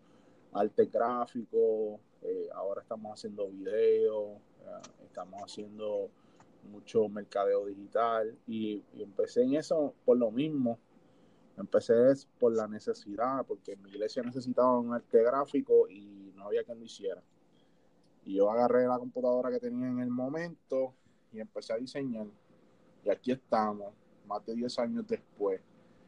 [0.53, 4.41] arte gráfico, eh, ahora estamos haciendo video,
[5.05, 6.11] estamos haciendo
[6.71, 10.79] mucho mercadeo digital y, empecé en eso por lo mismo.
[11.57, 11.95] Empecé
[12.39, 16.85] por la necesidad, porque mi iglesia necesitaba un arte gráfico y no había quien lo
[16.85, 17.23] hiciera.
[18.27, 20.93] Y yo agarré la computadora que tenía en el momento
[21.33, 22.27] y empecé a diseñar.
[23.05, 23.95] Y aquí estamos,
[24.27, 25.63] más de 10 años después.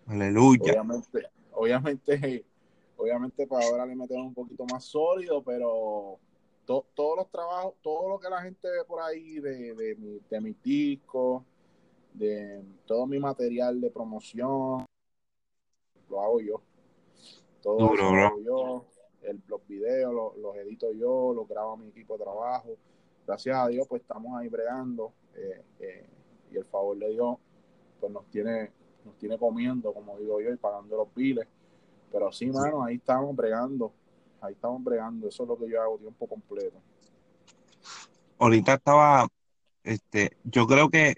[0.09, 0.73] Aleluya.
[0.73, 2.45] Obviamente, obviamente,
[2.97, 6.19] obviamente para ahora le metemos un poquito más sólido, pero
[6.65, 10.41] todos los trabajos, todo lo que la gente ve por ahí de, de, mi, de
[10.41, 11.43] mis discos,
[12.13, 14.85] de todo mi material de promoción,
[16.09, 16.63] lo hago yo.
[17.63, 18.85] Todo lo hago yo.
[19.23, 22.77] El, los videos los, edito yo, los grabo a mi equipo de trabajo.
[23.27, 25.13] Gracias a Dios, pues estamos ahí bregando.
[25.35, 26.07] Eh, eh,
[26.51, 27.37] y el favor de Dios,
[28.01, 28.71] pues nos tiene,
[29.09, 31.47] nos tiene comiendo, como digo yo, y pagando los biles.
[32.13, 33.93] Pero sí, mano, ahí estamos bregando
[34.41, 36.81] ahí estamos bregando, eso es lo que yo hago tiempo completo.
[38.39, 39.27] Ahorita estaba,
[39.83, 41.17] este, yo creo que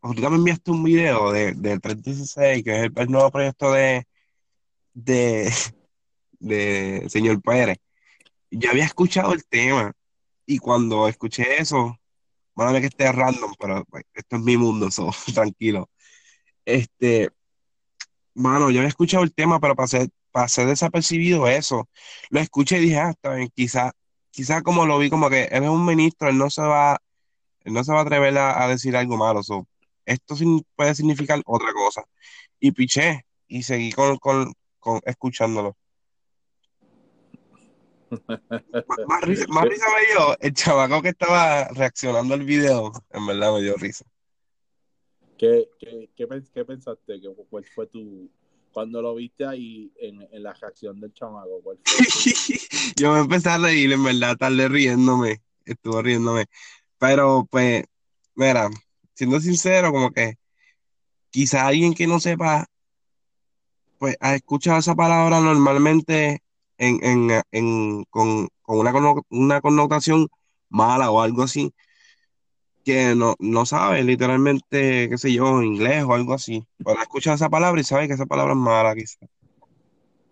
[0.00, 4.06] ahorita me enviaste un video de, de 316, que es el, nuevo proyecto de,
[4.94, 5.52] de,
[6.40, 7.78] de señor Pérez.
[8.50, 9.92] Yo había escuchado el tema
[10.46, 11.98] y cuando escuché eso,
[12.54, 15.88] bueno, que esté random, pero pues, esto es mi mundo, so, tranquilo.
[16.68, 17.30] Este,
[18.34, 21.88] mano, yo había escuchado el tema, pero pasé, pasé desapercibido eso.
[22.30, 23.92] Lo escuché y dije, ah, está bien, quizá,
[24.30, 26.98] quizá como lo vi como que él es un ministro, él no se va,
[27.64, 29.42] él no se va a atrever a, decir algo malo.
[29.42, 29.66] So,
[30.04, 30.36] esto
[30.76, 32.04] puede significar otra cosa.
[32.60, 35.74] Y piché y seguí con, con, con escuchándolo.
[39.08, 43.54] más, risa, más risa me dio el chavaco que estaba reaccionando al video, en verdad
[43.54, 44.04] me dio risa.
[45.38, 47.20] ¿Qué, qué, qué, qué pensaste?
[47.48, 48.28] ¿Cuál fue tu,
[48.72, 51.62] cuando lo viste ahí en, la reacción del chamaco?
[52.96, 56.46] Yo me empecé a reír, en verdad, tarde riéndome, estuvo riéndome.
[56.98, 57.84] Pero, pues,
[58.34, 58.68] mira,
[59.14, 60.34] siendo sincero, como que
[61.30, 62.66] quizá alguien que no sepa,
[63.98, 66.42] pues, ha escuchado esa palabra normalmente
[66.78, 68.92] en, en, en, con, con una,
[69.30, 70.26] una connotación
[70.68, 71.72] mala o algo así
[72.88, 76.66] que no, no sabe literalmente, qué sé yo, inglés o algo así.
[76.82, 79.28] Pero escucha esa palabra y sabe que esa palabra es mala, quizás.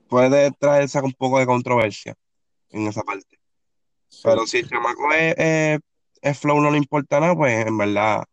[0.09, 2.14] Puede traerse un poco de controversia
[2.71, 3.38] en esa parte.
[4.25, 5.81] Pero si el chamaco es,
[6.38, 8.25] flow, no le importa nada, pues en verdad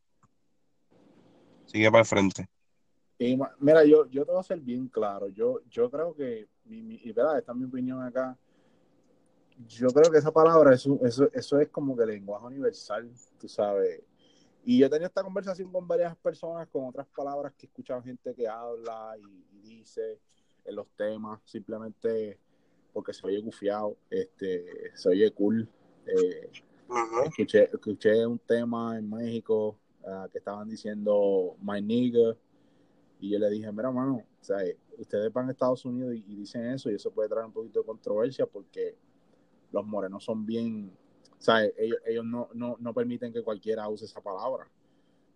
[1.65, 2.47] sigue para el frente.
[3.59, 5.27] mira, yo, yo te voy a ser bien claro.
[5.27, 8.37] Yo, yo creo que, y verdad, esta es mi opinión acá.
[9.67, 14.01] Yo creo que esa palabra, eso, eso, eso es como que lenguaje universal, tú sabes
[14.65, 18.01] y yo he tenido esta conversación con varias personas, con otras palabras que he escuchado
[18.01, 20.19] gente que habla y, dice
[20.65, 22.39] en los temas, simplemente
[22.93, 25.67] porque se oye gufiado, este, se oye cool.
[26.05, 26.49] Eh,
[27.25, 32.35] escuché, escuché un tema en México ah, que estaban diciendo my nigga,
[33.19, 34.57] y yo le dije, mira, mano, o sea,
[34.97, 37.85] ustedes van a Estados Unidos y, dicen eso, y eso puede traer un poquito de
[37.85, 38.97] controversia porque
[39.71, 40.91] los morenos son bien
[41.43, 41.65] sea,
[42.07, 44.67] ellos, no, no, no, permiten que cualquiera use esa palabra.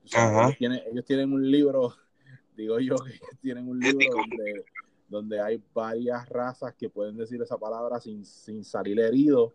[0.03, 1.93] ellos, tienen, ellos, tienen, un libro,
[2.55, 4.65] digo yo que tienen un libro donde,
[5.07, 9.53] donde, hay varias razas que pueden decir esa palabra sin, sin salir herido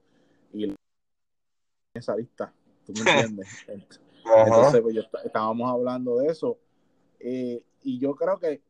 [0.52, 0.74] y
[1.94, 2.52] esa lista,
[2.84, 3.48] ¿tú me entiendes?
[4.24, 6.58] Entonces, pues estábamos hablando de eso
[7.18, 8.62] eh, y yo creo que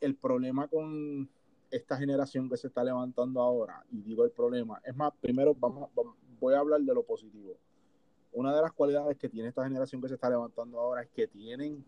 [0.00, 1.28] el problema con
[1.70, 5.90] esta generación que se está levantando ahora, y digo el problema, es más, primero vamos,
[5.94, 7.56] vamos voy a hablar de lo positivo.
[8.32, 11.28] Una de las cualidades que tiene esta generación que se está levantando ahora es que
[11.28, 11.84] tienen,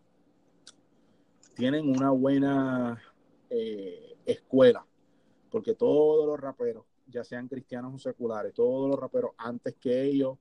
[1.57, 3.03] tienen una buena
[3.51, 4.87] eh, escuela,
[5.51, 10.38] porque todos los raperos, ya sean cristianos o seculares, todos los raperos antes que ellos,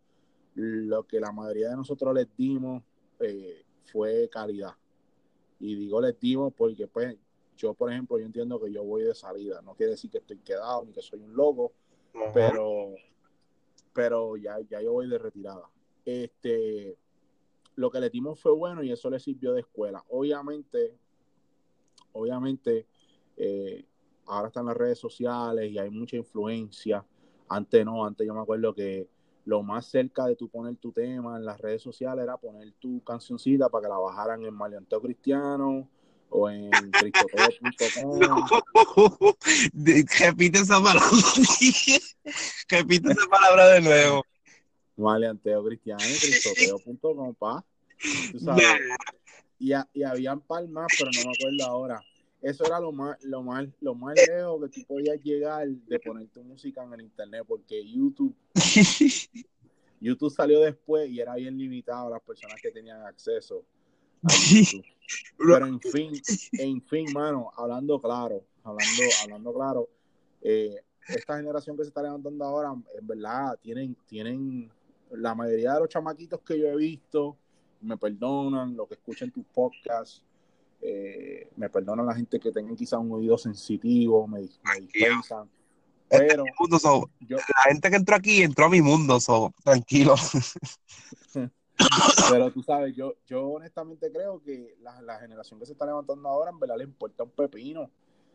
[0.55, 2.83] lo que la mayoría de nosotros les dimos
[3.19, 4.73] eh, fue calidad.
[5.59, 7.17] Y digo les dimos porque pues
[7.57, 9.61] yo, por ejemplo, yo entiendo que yo voy de salida.
[9.61, 11.71] No quiere decir que estoy quedado ni que soy un loco,
[12.33, 12.95] pero
[13.93, 15.69] pero ya, ya yo voy de retirada.
[16.05, 16.97] Este,
[17.75, 20.03] lo que le dimos fue bueno y eso le sirvió de escuela.
[20.09, 20.97] Obviamente,
[22.11, 22.87] obviamente,
[23.37, 23.85] eh,
[24.25, 27.05] ahora están las redes sociales y hay mucha influencia.
[27.47, 29.07] Antes no, antes yo me acuerdo que
[29.45, 33.03] lo más cerca de tú poner tu tema en las redes sociales era poner tu
[33.03, 35.89] cancioncita para que la bajaran en Malianteo Cristiano
[36.33, 38.19] o en cristoteo.com.
[40.19, 41.01] Repite esa palabra.
[42.69, 44.25] Repite esa palabra de nuevo.
[44.97, 47.63] Maleanteo cristiano, cristoteo.com, pa.
[48.31, 48.65] Tú sabes.
[49.59, 52.01] Y, y habían palmas, pero no me acuerdo ahora.
[52.41, 56.27] eso era lo más, lo más, lo más lejos que tú podías llegar de poner
[56.29, 58.35] tu música en el internet, porque YouTube,
[60.01, 63.63] YouTube salió después y era bien limitado a las personas que tenían acceso
[65.37, 66.13] Pero en fin,
[66.53, 69.89] en fin, mano, hablando claro, hablando, hablando claro,
[70.41, 70.75] eh,
[71.07, 74.71] esta generación que se está levantando ahora, en verdad, tienen, tienen
[75.11, 77.37] la mayoría de los chamaquitos que yo he visto,
[77.81, 80.23] me perdonan, lo que escuchan tus podcasts,
[80.81, 85.49] eh, me perdonan la gente que tenga quizás un oído sensitivo, me, me dispensan.
[86.09, 86.43] Pero
[87.21, 90.15] yo, la gente que entró aquí entró a mi mundo, so, tranquilo.
[92.29, 96.29] pero tú sabes, yo, yo honestamente creo que la, la, generación que se está levantando
[96.29, 97.89] ahora, en verdad, le importa un pepino.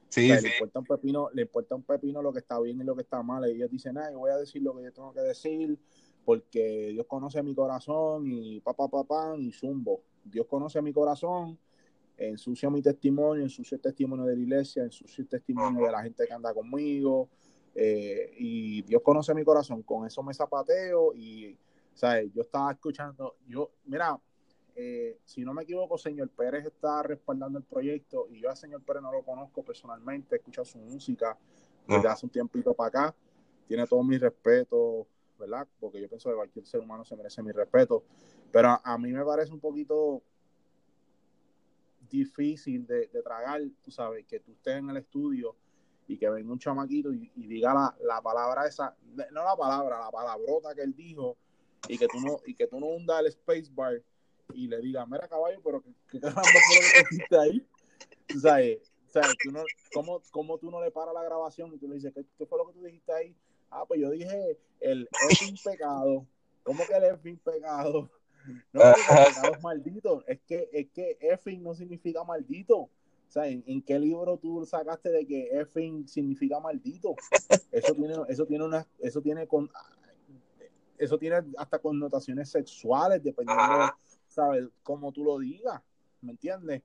[0.09, 0.43] Sí, sí.
[0.43, 3.03] Le importa un pepino, le importa un pepino lo que está bien y lo que
[3.03, 3.49] está mal.
[3.49, 5.79] Y ellos dicen, ay, voy a decir lo que yo tengo que decir,
[6.25, 10.03] porque Dios conoce mi corazón y papá, papá, y zumbo.
[10.25, 11.59] Dios conoce mi corazón
[12.19, 16.27] ensucia mi testimonio, ensucia el testimonio de la iglesia, ensucia el testimonio de la gente
[16.27, 17.29] que anda conmigo.
[17.75, 21.57] Eh, y Dios conoce mi corazón, con eso me zapateo y,
[21.99, 22.33] ¿sabes?
[22.33, 24.17] Yo estaba escuchando, yo, mira,
[24.77, 28.83] eh, si no me equivoco, señor Pérez está respaldando el proyecto y yo al señor
[28.83, 31.37] Pérez no lo conozco personalmente, he escuchado su música
[31.89, 33.17] desde hace un tiempito para acá,
[33.67, 35.09] tiene todo mi respeto,
[35.41, 35.67] ¿verdad?
[35.81, 38.05] Porque yo pienso que cualquier ser humano se merece mi respeto,
[38.53, 40.23] pero a mí me parece un poquito
[42.09, 45.57] difícil de, tragar, tú sabes, que tú estés en el estudio
[46.07, 48.97] y que venga un chamaquito y, diga la, la, palabra esa,
[49.33, 51.37] no la palabra, la palabrota que él dijo,
[51.89, 54.03] y que tú no, y que tú no hundas el space bar
[54.55, 57.67] y le diga, mira caballo, pero ¿qué, qué caramba fue lo que hiciste ahí?
[58.27, 59.63] Tú sabes, sabes tú no,
[59.93, 62.59] ¿cómo, ¿cómo, tú no le paras la grabación y tú le dices, ¿qué, ¿qué, fue
[62.59, 63.37] lo que tú dijiste ahí?
[63.71, 65.09] Ah, pues yo dije el
[65.39, 66.27] fin pecado.
[66.63, 68.11] ¿Cómo que el fin pecado?
[68.73, 70.25] No, es maldito.
[70.27, 72.79] Es que, es que effing no significa maldito.
[72.79, 77.15] O sea, ¿en, qué libro tú sacaste de que effing significa maldito?
[77.71, 79.71] Eso tiene, eso tiene una, eso tiene con,
[80.99, 83.93] eso tiene hasta connotaciones sexuales, dependiendo,
[84.27, 84.69] ¿sabes?
[84.83, 85.81] Cómo tú lo digas,
[86.21, 86.83] ¿me entiendes?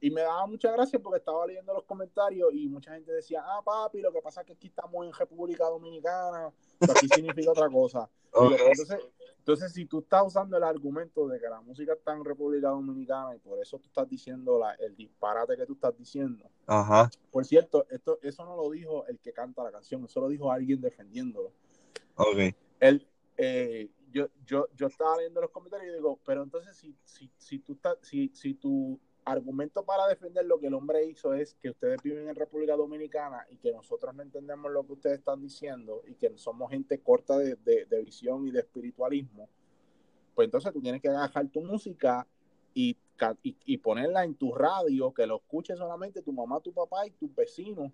[0.00, 3.60] Y me daba mucha gracia porque estaba leyendo los comentarios y mucha gente decía, ah,
[3.64, 8.08] papi, lo que pasa es que aquí estamos en República Dominicana, aquí significa otra cosa.
[8.32, 8.98] entonces,
[9.38, 13.34] entonces, si tú estás usando el argumento de que la música está en República Dominicana
[13.34, 16.44] y por eso tú estás diciendo la, el disparate que tú estás diciendo.
[16.66, 17.10] Ajá.
[17.30, 20.52] Por cierto, esto, eso no lo dijo el que canta la canción, eso lo dijo
[20.52, 21.52] alguien defendiéndolo.
[22.16, 22.54] Ok.
[22.80, 23.08] Él,
[23.38, 27.60] eh, yo, yo, yo estaba leyendo los comentarios y digo, pero entonces si, si, si
[27.60, 31.70] tú estás, si, si tú argumento para defender lo que el hombre hizo es que
[31.70, 36.02] ustedes viven en República Dominicana y que nosotros no entendemos lo que ustedes están diciendo
[36.06, 37.56] y que somos gente corta de,
[38.04, 39.48] visión y de espiritualismo,
[40.34, 42.26] pues entonces tú tienes que agarrar tu música
[42.74, 42.96] y,
[43.42, 47.34] y, ponerla en tu radio, que lo escuche solamente tu mamá, tu papá y tus
[47.34, 47.92] vecinos,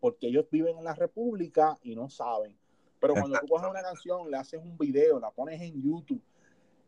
[0.00, 2.56] porque ellos viven en la República y no saben.
[3.00, 6.22] Pero cuando tú coges una canción, le haces un video, la pones en YouTube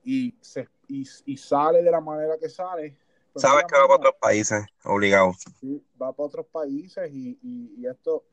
[0.04, 2.96] y, se, y, y sale de la manera que sale,
[3.36, 5.32] Sabes que va para otros países, obligado.
[5.60, 8.24] Sí, va para otros países y, y, esto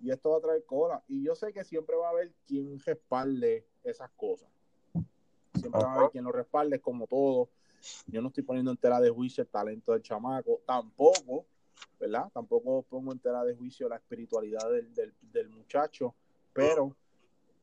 [0.00, 1.02] y esto va a traer cola.
[1.08, 4.48] Y yo sé que siempre va a haber quien respalde esas cosas.
[5.54, 7.48] Siempre va a haber quien lo respalde, como todo.
[8.06, 11.44] Yo no estoy poniendo en tela de juicio el talento del chamaco, tampoco,
[12.00, 12.30] ¿verdad?
[12.32, 16.14] Tampoco pongo en tela de juicio la espiritualidad del, del, del muchacho,
[16.52, 16.96] pero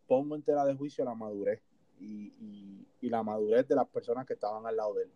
[0.07, 1.61] pongo en tela de juicio la madurez
[1.99, 5.11] y, y, la madurez de las personas que estaban al lado de él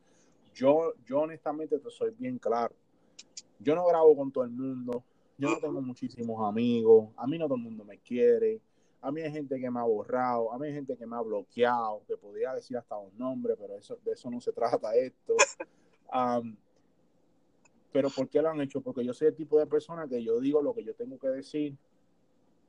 [0.57, 2.75] yo, yo honestamente te soy bien claro.
[3.59, 5.03] Yo no grabo con todo el mundo.
[5.38, 7.09] Yo no tengo muchísimos amigos.
[7.15, 8.59] A mí no todo el mundo me quiere.
[9.01, 10.51] A mí hay gente que me ha borrado.
[10.51, 12.01] A mí hay gente que me ha bloqueado.
[12.07, 15.35] Que podría decir hasta un nombre, pero eso, de eso no se trata esto.
[17.91, 18.81] pero ¿por qué lo han hecho?
[18.81, 21.27] Porque yo soy el tipo de persona que yo digo lo que yo tengo que
[21.27, 21.77] decir,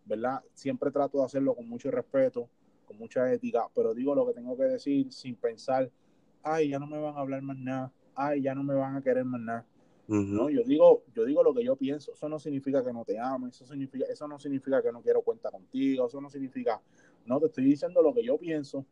[0.09, 0.43] ¿verdad?
[0.55, 2.49] Siempre trato de hacerlo con mucho respeto,
[2.87, 5.91] con mucha ética, pero digo lo que tengo que decir sin pensar
[6.43, 9.03] ay, ya no me van a hablar más nada, ay, ya no me van a
[9.03, 9.67] querer más nada.
[10.07, 12.15] No, yo digo, yo digo lo que yo pienso.
[12.15, 15.21] Eso no significa que no te ame, eso significa, eso no significa que no quiero
[15.21, 16.81] cuenta contigo, eso no significa,
[17.27, 18.87] no, te estoy diciendo lo que yo pienso.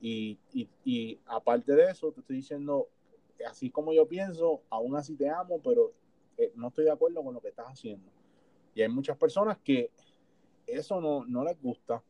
[0.00, 2.88] Y, y, y aparte de eso, te estoy diciendo,
[3.48, 5.92] así como yo pienso, aún así te amo, pero
[6.36, 8.10] eh, no estoy de acuerdo con lo que estás haciendo.
[8.74, 9.92] Y hay muchas personas que
[10.66, 12.02] eso no, no les gusta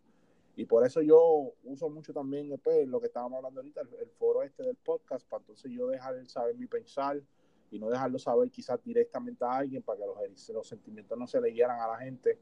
[0.56, 4.42] y por eso yo uso mucho también después lo que estábamos hablando ahorita, el, foro
[4.42, 7.20] este del podcast, para entonces yo dejar saber mi pensar
[7.70, 11.40] y no dejarlo saber quizás directamente a alguien para que los, los sentimientos no se
[11.40, 12.38] le guieran a la gente.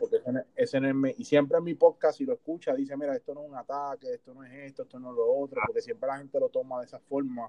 [0.00, 0.22] Porque
[0.56, 0.80] ese,
[1.16, 4.12] y siempre en mi podcast, si lo escucha, dice, mira, esto no es un ataque,
[4.12, 6.80] esto no es esto, esto no es lo otro, porque siempre la gente lo toma
[6.80, 7.48] de esa forma.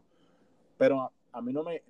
[0.77, 1.81] Pero a, mí no me...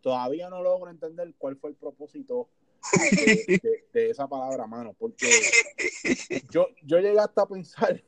[0.00, 2.48] todavía no logro entender cuál fue el propósito
[3.92, 5.26] de, esa palabra, mano, porque
[6.50, 8.02] yo, yo llegué hasta pensar,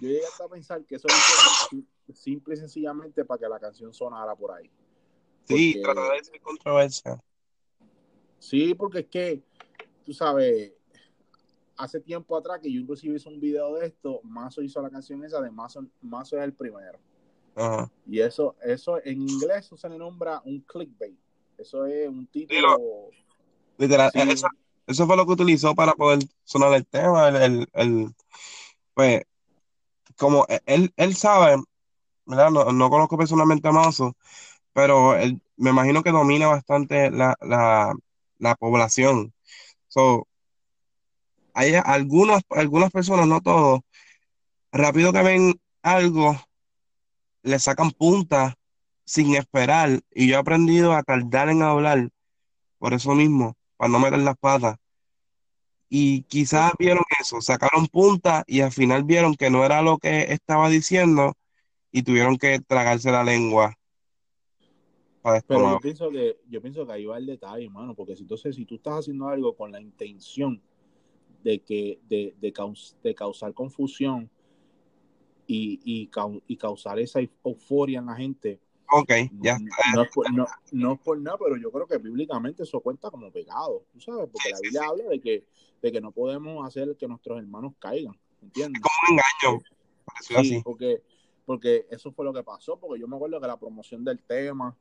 [0.00, 4.34] yo llegué hasta pensar que eso es simple y sencillamente para que la canción sonara
[4.34, 4.70] por ahí.
[5.44, 7.22] sí, trata de ser controversia.
[8.38, 9.42] Sí, porque es que,
[10.04, 10.72] tú sabes,
[11.76, 15.24] hace tiempo atrás que yo inclusive hice un video de esto, Mazo hizo la canción
[15.24, 16.98] esa de Mazo, Mazo es el primero.
[18.06, 21.18] Y eso, eso en inglés se le nombra un clickbait.
[21.58, 23.10] Eso es un título.
[23.78, 24.10] Literal,
[24.86, 27.28] eso, fue lo que utilizó para poder sonar el tema.
[27.28, 28.14] El, el,
[28.94, 29.22] pues,
[30.16, 31.56] como él, él sabe,
[32.26, 32.50] ¿verdad?
[32.50, 34.16] No, conozco personalmente a Mazo,
[34.72, 37.94] pero él, me imagino que domina bastante la, la,
[38.38, 39.32] la población.
[39.88, 40.26] So,
[41.54, 43.80] hay algunas, algunas personas, no todos,
[44.72, 46.36] rápido que ven algo,
[47.42, 48.56] le sacan punta
[49.04, 50.00] sin esperar.
[50.10, 52.10] Y yo he aprendido a tardar en hablar
[52.78, 54.76] por eso mismo, para no meter las patas.
[55.88, 60.32] Y quizás vieron eso, sacaron punta y al final vieron que no era lo que
[60.32, 61.32] estaba diciendo
[61.90, 63.76] y tuvieron que tragarse la lengua.
[65.48, 68.54] Pero yo pienso que yo pienso que ahí va el detalle, hermano, porque si, entonces
[68.54, 70.62] si tú estás haciendo algo con la intención
[71.42, 72.52] de que de, de,
[73.02, 74.30] de causar confusión
[75.48, 76.08] y, y,
[76.46, 78.60] y, causar esa euforia en la gente.
[78.94, 79.58] Ok, ya
[79.94, 83.32] No, es por, no, no, por nada, pero yo creo que bíblicamente eso cuenta como
[83.32, 84.28] pecado, ¿tú sabes?
[84.30, 85.44] Porque la Biblia habla de que,
[85.80, 88.82] de que no podemos hacer que nuestros hermanos caigan, ¿entiendes?
[88.82, 89.64] Como un engaño.
[90.20, 90.62] Sí, así.
[90.62, 91.02] Porque,
[91.46, 94.76] porque eso fue lo que pasó, porque yo me acuerdo que la promoción del tema,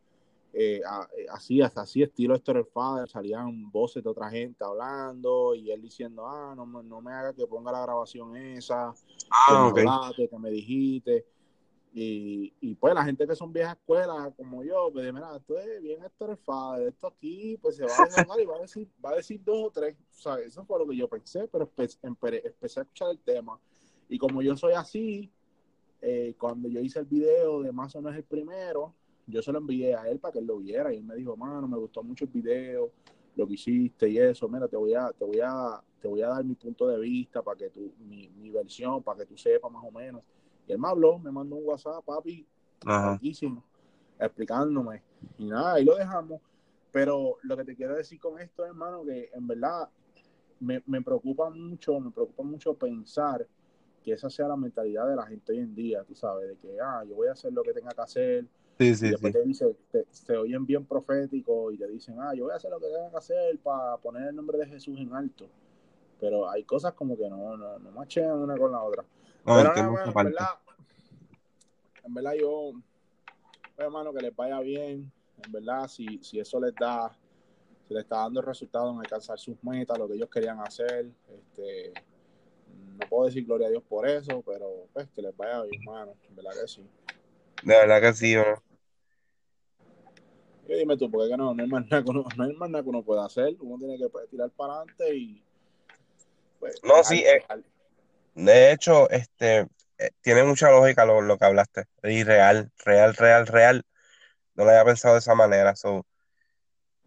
[0.54, 0.82] eh,
[1.18, 5.82] eh, así, hasta así, estilo Héctor Father, salían voces de otra gente hablando y él
[5.82, 8.94] diciendo, ah, no, no me haga que ponga la grabación esa,
[9.32, 11.26] ah, que, me dijiste.
[11.94, 15.82] Y, y, pues la gente que son viejas escuelas como yo, pues mira, esto es
[15.82, 16.00] bien
[16.38, 19.44] Father, esto aquí, pues se va a dejar y va a decir, va a decir
[19.44, 19.98] dos o tres.
[20.10, 23.60] Sea, eso fue lo que yo pensé, pero empecé a escuchar el tema.
[24.08, 25.30] Y como yo soy así,
[26.02, 28.96] eh, cuando yo hice el video de Más o no es el primero,
[29.28, 31.36] yo se lo envié a él para que él lo viera y él me dijo,
[31.36, 32.92] mano, me gustó mucho el video,
[33.36, 36.30] lo que hiciste y eso, mira, te voy a, te voy a, te voy a
[36.30, 39.72] dar mi punto de vista para que tú, mi, mi versión, para que tú sepas
[39.72, 40.24] más o menos.
[40.68, 42.46] Y él me habló, me mandó un WhatsApp, papi,
[42.86, 43.64] muchísimo,
[44.20, 45.02] explicándome.
[45.38, 46.42] Y nada, ahí lo dejamos.
[46.92, 49.90] Pero lo que te quiero decir con esto, hermano, que en verdad
[50.60, 53.48] me, me preocupa mucho, me preocupa mucho pensar
[54.04, 56.80] que esa sea la mentalidad de la gente hoy en día, tú sabes, de que,
[56.82, 58.48] ah, yo voy a hacer lo que tenga que hacer,
[58.82, 59.76] Sí, sí, después te dice,
[60.26, 63.12] te, oyen bien profético y te dicen, ah, yo voy a hacer lo que tenga
[63.12, 65.48] que hacer para poner el nombre de Jesús en alto.
[66.20, 69.06] Pero hay cosas como que no, no, no machean una con la otra.
[69.46, 70.60] Pero en verdad,
[72.04, 72.72] en verdad yo,
[73.76, 75.12] pues, hermano, que les vaya bien.
[75.44, 77.12] En verdad, si, si eso les da,
[77.88, 81.10] si les está dando el resultado en alcanzar sus metas, lo que ellos querían hacer,
[81.30, 81.94] este,
[82.98, 86.14] no puedo decir gloria a Dios por eso, pero pues que les vaya bien, hermano.
[86.30, 86.88] En verdad que sí.
[87.64, 88.44] De verdad que sí, ¿no?
[90.78, 92.90] dime tú, porque no, no hay más nada que uno, no hay más nada que
[92.90, 93.56] uno pueda hacer.
[93.60, 95.44] Uno tiene que pues, tirar para adelante y.
[96.60, 97.24] Pues, no, sí.
[97.26, 97.44] Eh,
[98.36, 99.68] de hecho, este
[99.98, 101.86] eh, tiene mucha lógica lo, lo, que hablaste.
[102.04, 103.84] Y real, real, real, real.
[104.56, 105.76] No lo había pensado de esa manera.
[105.76, 106.06] So,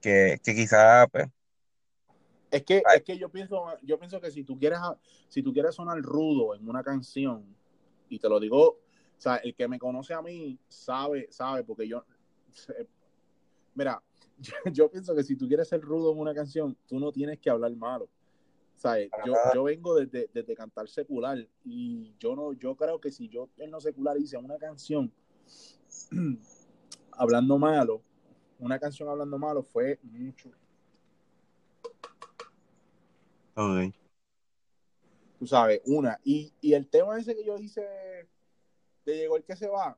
[0.00, 1.26] que, que quizá, pues,
[2.50, 4.78] es que, es que yo pienso, yo pienso que si tú quieres,
[5.28, 7.44] si tú quieres sonar rudo en una canción,
[8.08, 11.88] y te lo digo, o sea, el que me conoce a mí sabe, sabe, porque
[11.88, 12.04] yo,
[13.74, 14.00] Mira,
[14.72, 17.50] yo, pienso que si tú quieres ser rudo en una canción, tú no tienes que
[17.50, 18.08] hablar malo.
[18.76, 19.10] ¿Sabes?
[19.24, 23.48] Yo, yo vengo desde, desde, cantar secular y yo no, yo creo que si yo
[23.56, 25.12] en lo secular hice una canción
[27.12, 28.02] hablando malo,
[28.58, 30.50] una canción hablando malo fue mucho.
[33.54, 33.94] Okay.
[35.38, 36.18] Tú sabes, una.
[36.24, 37.82] Y, y el tema ese que yo hice
[39.04, 39.96] de Llegó el que se va,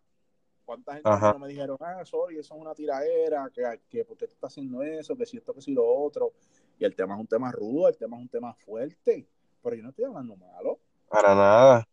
[0.66, 4.26] ¿Cuánta gente no me dijeron, ah, sorry, eso es una tiradera, que, que por qué
[4.26, 6.32] tú estás haciendo eso, que si esto, que si lo otro?
[6.78, 9.26] Y el tema es un tema rudo, el tema es un tema fuerte,
[9.62, 10.78] pero yo no estoy hablando malo.
[11.08, 11.88] Para nada.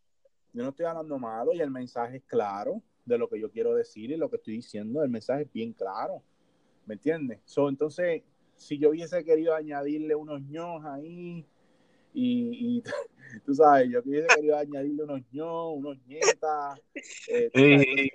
[0.52, 3.74] Yo no estoy hablando malo y el mensaje es claro de lo que yo quiero
[3.74, 6.22] decir y lo que estoy diciendo, el mensaje es bien claro.
[6.86, 7.40] ¿Me entiendes?
[7.46, 8.24] So, entonces,
[8.56, 11.46] si yo hubiese querido añadirle unos ños ahí
[12.14, 12.84] y, y
[13.46, 16.80] tú sabes, yo hubiese querido añadirle unos ños, unos nietas,
[17.30, 18.10] eh,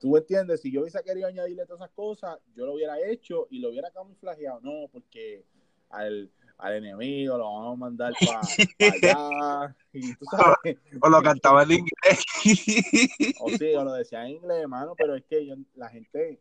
[0.00, 3.58] Tú entiendes, si yo hubiese querido añadirle todas esas cosas, yo lo hubiera hecho y
[3.58, 4.60] lo hubiera camuflajeado.
[4.60, 5.44] No, porque
[5.90, 8.12] al, al enemigo lo vamos a mandar
[9.08, 9.76] para allá.
[9.92, 13.36] Y tú sabes, o lo cantaba en inglés.
[13.40, 16.40] o sí, o lo decía en inglés, hermano, pero es que yo, la gente,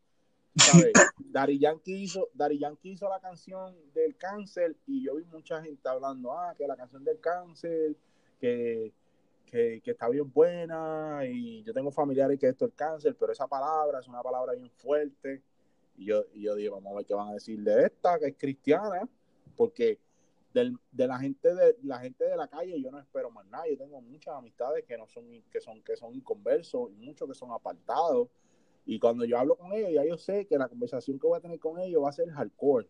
[0.55, 0.91] ¿sabes?
[1.19, 6.33] Dari Yankee hizo, Yankee hizo la canción del cáncer y yo vi mucha gente hablando,
[6.33, 7.95] ah, que la canción del cáncer,
[8.39, 8.91] que,
[9.45, 13.47] que, que está bien buena y yo tengo familiares que esto es cáncer, pero esa
[13.47, 15.41] palabra es una palabra bien fuerte.
[15.99, 18.27] Y yo, y yo digo, vamos a ver qué van a decir de esta, que
[18.27, 19.07] es cristiana,
[19.57, 19.99] porque
[20.53, 23.67] del, de la gente de la gente de la calle yo no espero más nada.
[23.67, 27.35] Yo tengo muchas amistades que no son que son que son inconversos y muchos que
[27.35, 28.29] son apartados.
[28.85, 31.41] Y cuando yo hablo con ellos, ya yo sé que la conversación que voy a
[31.41, 32.87] tener con ellos va a ser hardcore.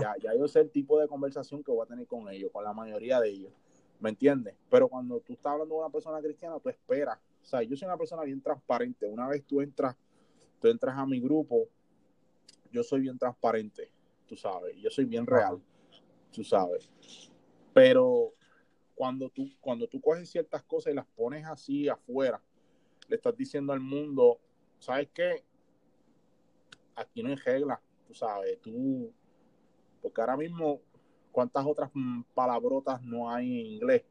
[0.00, 2.64] Ya, ya yo sé el tipo de conversación que voy a tener con ellos, con
[2.64, 3.52] la mayoría de ellos.
[4.00, 4.54] ¿Me entiendes?
[4.68, 7.18] Pero cuando tú estás hablando de una persona cristiana, tú esperas.
[7.42, 9.06] O sea, yo soy una persona bien transparente.
[9.06, 9.96] Una vez tú entras,
[10.60, 11.66] tú entras a mi grupo,
[12.70, 13.90] yo soy bien transparente,
[14.26, 14.76] tú sabes.
[14.76, 15.60] Yo soy bien real,
[16.32, 16.90] tú sabes.
[17.72, 18.34] Pero
[18.94, 22.40] cuando tú, cuando tú coges ciertas cosas y las pones así afuera,
[23.08, 24.40] le estás diciendo al mundo,
[24.78, 25.44] ¿sabes qué?
[26.96, 29.12] Aquí no hay regla, tú sabes, tú,
[30.00, 30.80] porque ahora mismo
[31.32, 31.90] cuántas otras
[32.34, 34.04] palabrotas no hay en inglés.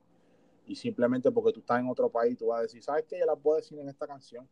[0.66, 3.20] Y simplemente porque tú estás en otro país, tú vas a decir, ¿sabes qué?
[3.20, 4.48] Yo las puedo decir en esta canción.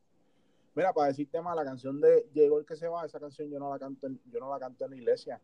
[0.74, 3.60] Mira, para decirte más, la canción de Llegó el que se va, esa canción yo
[3.60, 5.42] no la canto en, yo no la canto en la iglesia.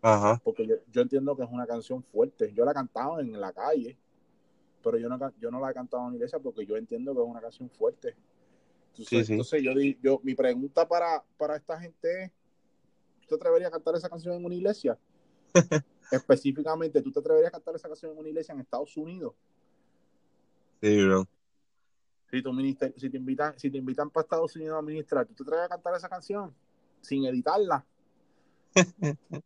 [0.00, 0.40] Ajá.
[0.44, 2.52] Porque yo, entiendo que es una canción fuerte.
[2.52, 3.96] Yo la he cantado en la calle,
[4.82, 7.20] pero yo no, yo no la he cantado en la iglesia porque yo entiendo que
[7.20, 8.14] es una canción fuerte.
[8.92, 12.30] Entonces, entonces yo, yo, mi pregunta para, para esta gente es,
[13.22, 14.96] ¿tú te atreverías a cantar esa canción en una iglesia?
[16.10, 19.34] Específicamente, ¿tú te atreverías a cantar esa canción en una iglesia en Estados Unidos?
[20.80, 21.26] Sí, bro.
[22.30, 22.52] Si, tu
[22.96, 25.74] si, te invitan, si te invitan para Estados Unidos a ministrar, ¿tú te atreverías a
[25.74, 26.54] cantar esa canción
[27.00, 27.84] sin editarla?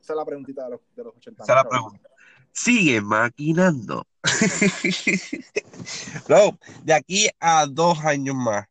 [0.00, 2.08] Esa es la preguntita de los, de los 80 Esa es la pregunta.
[2.50, 4.06] Sigue maquinando.
[6.26, 8.66] bro, de aquí a dos años más,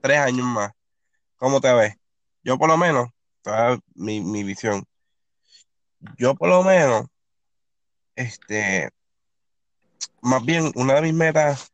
[0.00, 0.72] tres años más,
[1.36, 1.94] ¿cómo te ves?
[2.44, 3.08] Yo por lo menos,
[3.94, 4.84] mi, mi visión,
[6.16, 7.06] yo por lo menos,
[8.14, 8.90] este,
[10.20, 11.71] más bien una de mis metas,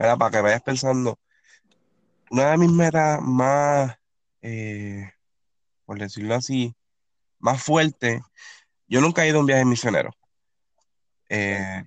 [0.00, 1.18] Para que vayas pensando,
[2.30, 3.98] una de mis metas más,
[4.40, 5.12] eh,
[5.84, 6.74] por decirlo así,
[7.38, 8.22] más fuerte,
[8.88, 10.10] yo nunca he ido a un viaje misionero.
[11.28, 11.84] Eh,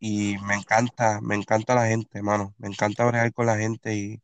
[0.00, 2.54] y me encanta, me encanta la gente, hermano.
[2.58, 4.22] Me encanta bregar con la gente y,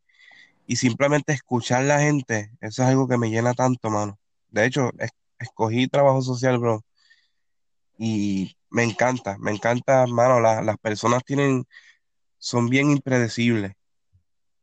[0.65, 4.19] y simplemente escuchar la gente, eso es algo que me llena tanto, mano.
[4.49, 4.91] De hecho,
[5.39, 6.83] escogí trabajo social, bro,
[7.99, 11.65] y me encanta, me encanta, hermano, las personas tienen,
[12.39, 13.73] son bien impredecibles.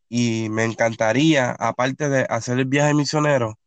[0.09, 3.59] Y me encantaría, aparte de hacer el viaje misionero,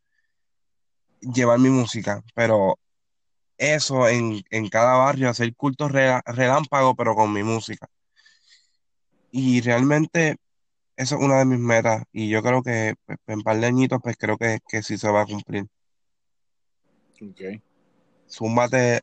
[1.20, 2.78] llevar mi música, pero
[3.58, 7.88] eso en, cada barrio, hacer cultos relámpago, pero con mi música.
[9.30, 10.36] Y realmente
[10.96, 13.66] eso es una de mis metas y yo creo que pues, en un par de
[13.66, 15.66] añitos pues creo que, que sí se va a cumplir.
[17.22, 17.62] Ok.
[18.26, 19.02] Súmate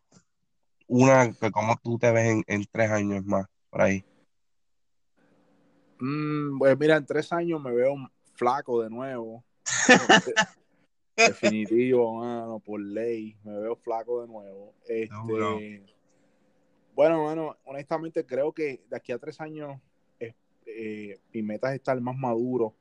[0.88, 4.04] una que como tú te ves en, tres años más, por ahí.
[6.00, 7.96] Mm, pues mira, en tres años me veo
[8.34, 9.44] flaco de nuevo.
[11.18, 14.74] Definitivo, mano, por ley, me veo flaco de nuevo.
[14.88, 15.84] Este,
[16.94, 19.80] bueno, mano, honestamente creo que de aquí a tres años
[20.68, 22.76] eh, mi meta es estar más maduro,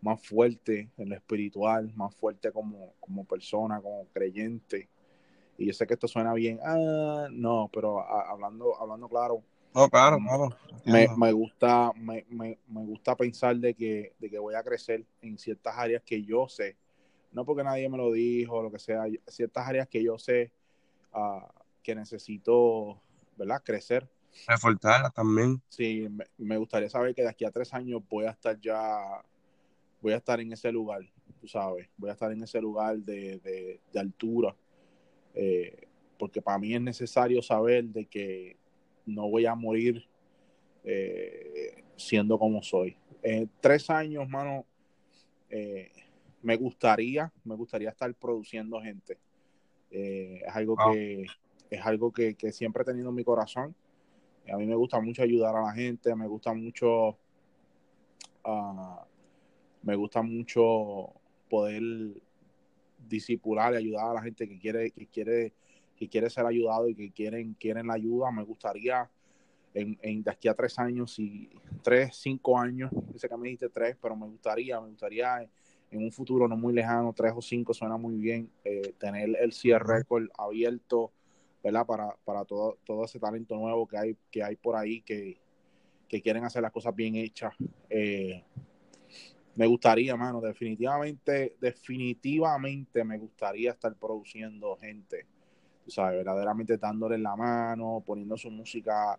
[0.00, 4.88] más fuerte en lo espiritual, más fuerte como, como persona, como creyente.
[5.58, 9.42] Y yo sé que esto suena bien, ah, no, pero hablando, hablando claro.
[9.74, 10.48] No, claro, mm, claro.
[10.84, 15.04] Me, me, gusta, me, me, me, gusta pensar de que, de que voy a crecer
[15.20, 16.76] en ciertas áreas que yo sé.
[17.32, 20.50] No porque nadie me lo dijo, lo que sea, ciertas áreas que yo sé
[21.14, 21.46] uh,
[21.82, 23.00] que necesito,
[23.36, 23.62] ¿verdad?
[23.64, 24.08] Crecer.
[24.48, 25.60] Reforzarlas también.
[25.68, 26.08] Sí,
[26.38, 29.22] me, gustaría saber que de aquí a tres años voy a estar ya,
[30.00, 31.02] voy a estar en ese lugar,
[31.40, 34.56] tú sabes, voy a estar en ese lugar de, de, de altura
[35.34, 35.86] eh,
[36.18, 38.56] porque para mí es necesario saber de que
[39.06, 40.04] no voy a morir
[40.84, 42.96] eh, siendo como soy.
[43.22, 44.64] En tres años, mano,
[45.48, 45.90] eh,
[46.42, 49.18] me gustaría, me gustaría estar produciendo gente.
[49.90, 51.26] es algo que
[51.70, 53.74] es algo que, siempre he tenido en mi corazón.
[54.52, 57.16] A mí me gusta mucho ayudar a la gente, me gusta mucho,
[58.44, 59.06] ah,
[59.82, 61.12] me gusta mucho
[61.48, 61.82] poder
[63.08, 65.52] disipular y ayudar a la gente que quiere, que quiere,
[66.00, 68.32] que quiere ser ayudado y que quieren, quieren la ayuda.
[68.32, 69.06] Me gustaría
[69.74, 71.50] en, en de aquí a tres años, y
[71.82, 75.46] tres, cinco años, dice que me dijiste tres, pero me gustaría, me gustaría
[75.90, 79.52] en un futuro no muy lejano, tres o cinco suena muy bien, eh, tener el
[79.52, 81.12] cierre record abierto,
[81.62, 81.84] ¿verdad?
[81.84, 85.36] Para, para todo, todo ese talento nuevo que hay, que hay por ahí que,
[86.08, 87.52] que quieren hacer las cosas bien hechas.
[87.90, 88.42] Eh,
[89.54, 95.26] me gustaría, mano, definitivamente, definitivamente me gustaría estar produciendo gente,
[95.84, 99.18] tú sabes, verdaderamente dándole la mano, poniendo su música,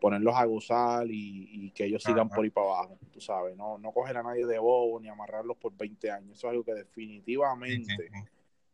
[0.00, 3.92] ponerlos a gozar y, que ellos sigan por ahí para abajo, tú sabes, no, no
[3.92, 8.10] coger a nadie de bobo ni amarrarlos por 20 años, eso es algo que definitivamente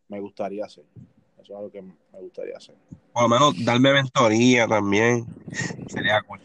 [0.08, 0.84] me gustaría hacer,
[1.40, 2.74] eso es algo que me gustaría hacer.
[3.12, 5.26] Por lo menos darme mentoría también,
[5.86, 6.40] sería cool.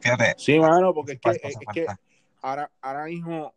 [0.00, 0.34] Fíjate.
[0.38, 1.86] Sí, mano, porque es que, es que
[2.42, 3.52] ahora, ahora mismo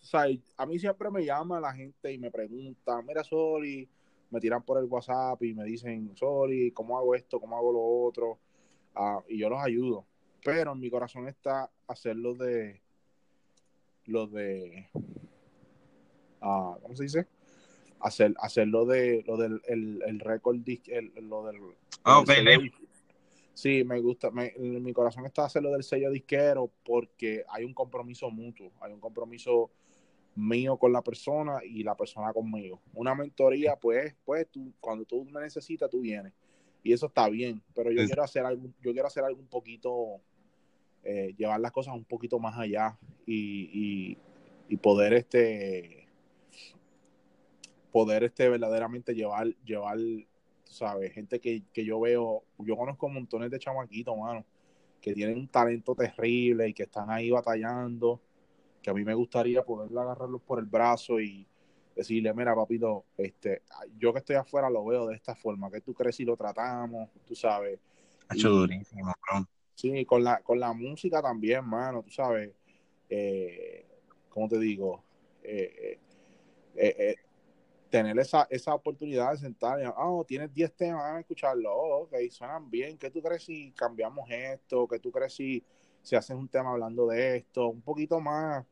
[0.00, 0.24] o sea,
[0.56, 3.88] a mí siempre me llama la gente y me pregunta, mira, Soli,
[4.30, 7.40] me tiran por el WhatsApp y me dicen, Soli, ¿cómo hago esto?
[7.40, 8.38] ¿Cómo hago lo otro?
[8.94, 10.06] Ah, y yo los ayudo.
[10.44, 12.80] Pero en mi corazón está hacerlo de,
[14.06, 14.88] lo de,
[16.40, 17.26] ah, ¿cómo se dice?
[18.00, 21.60] Hacer, hacerlo de, lo del el, el récord, lo del...
[22.04, 22.30] Ah, ok,
[23.52, 27.74] Sí, me gusta, me, en mi corazón está hacerlo del sello disquero porque hay un
[27.74, 29.70] compromiso mutuo, hay un compromiso
[30.40, 32.80] mío con la persona y la persona conmigo.
[32.94, 36.32] Una mentoría, pues, pues tú, cuando tú me necesitas, tú vienes.
[36.82, 40.20] Y eso está bien, pero yo quiero hacer algo, yo quiero hacer algo un poquito,
[41.04, 44.16] eh, llevar las cosas un poquito más allá y,
[44.68, 46.06] y, poder este
[47.92, 49.98] poder este verdaderamente llevar, llevar,
[50.64, 54.46] sabes, gente que, que yo veo, yo conozco montones de chamaquitos, mano,
[55.02, 58.22] que tienen un talento terrible y que están ahí batallando
[58.82, 61.46] que a mí me gustaría poder agarrarlos por el brazo y
[61.94, 63.62] decirle, mira, papito, este,
[63.98, 67.10] yo que estoy afuera lo veo de esta forma, que tú crees si lo tratamos,
[67.26, 67.78] tú sabes.
[68.32, 69.46] hecho durísimo, bro.
[69.74, 72.52] Sí, con la, con la música también, mano, tú sabes,
[73.08, 73.86] eh,
[74.28, 75.02] ¿cómo te digo?
[75.42, 75.98] Eh,
[76.76, 77.14] eh, eh,
[77.90, 82.14] tener esa, esa oportunidad de sentar y, oh, tienes 10 temas, a escucharlo, oh, ok,
[82.30, 84.86] suenan bien, ¿qué tú crees si cambiamos esto?
[84.86, 85.64] ¿Qué tú crees si
[86.02, 88.64] si haces un tema hablando de esto, un poquito más,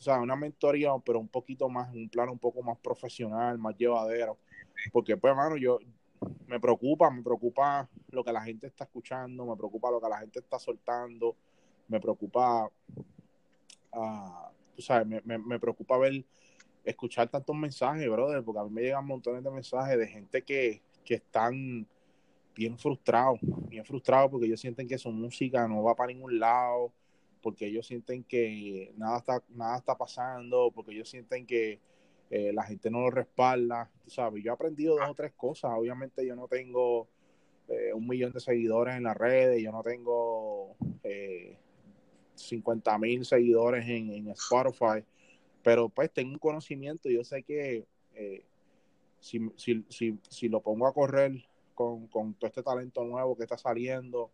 [0.00, 3.76] o sea, una mentoría, pero un poquito más, un plano un poco más profesional, más
[3.76, 4.38] llevadero.
[4.92, 5.78] Porque, pues, hermano, yo
[6.46, 10.18] me preocupa, me preocupa lo que la gente está escuchando, me preocupa lo que la
[10.20, 11.36] gente está soltando,
[11.86, 12.70] me preocupa,
[13.92, 16.24] uh, tú sabes, me, me, preocupa ver,
[16.82, 20.80] escuchar tantos mensajes, brother, porque a mí me llegan montones de mensajes de gente que,
[21.04, 21.86] que están
[22.54, 23.38] bien frustrado,
[23.68, 26.90] bien frustrado porque ellos sienten que su música no va para ningún lado,
[27.42, 31.80] porque ellos sienten que nada está, nada está pasando, porque ellos sienten que
[32.30, 36.24] eh, la gente no lo respalda, sabes, yo he aprendido dos o tres cosas, obviamente
[36.24, 37.08] yo no tengo
[37.68, 41.56] eh, un millón de seguidores en las redes, yo no tengo eh,
[42.34, 45.04] 50 mil seguidores en, en, Spotify,
[45.62, 47.84] pero pues tengo un conocimiento, yo sé que
[48.14, 48.44] eh,
[49.20, 53.56] si, si, si, si lo pongo a correr con, todo este talento nuevo que está
[53.56, 54.30] saliendo,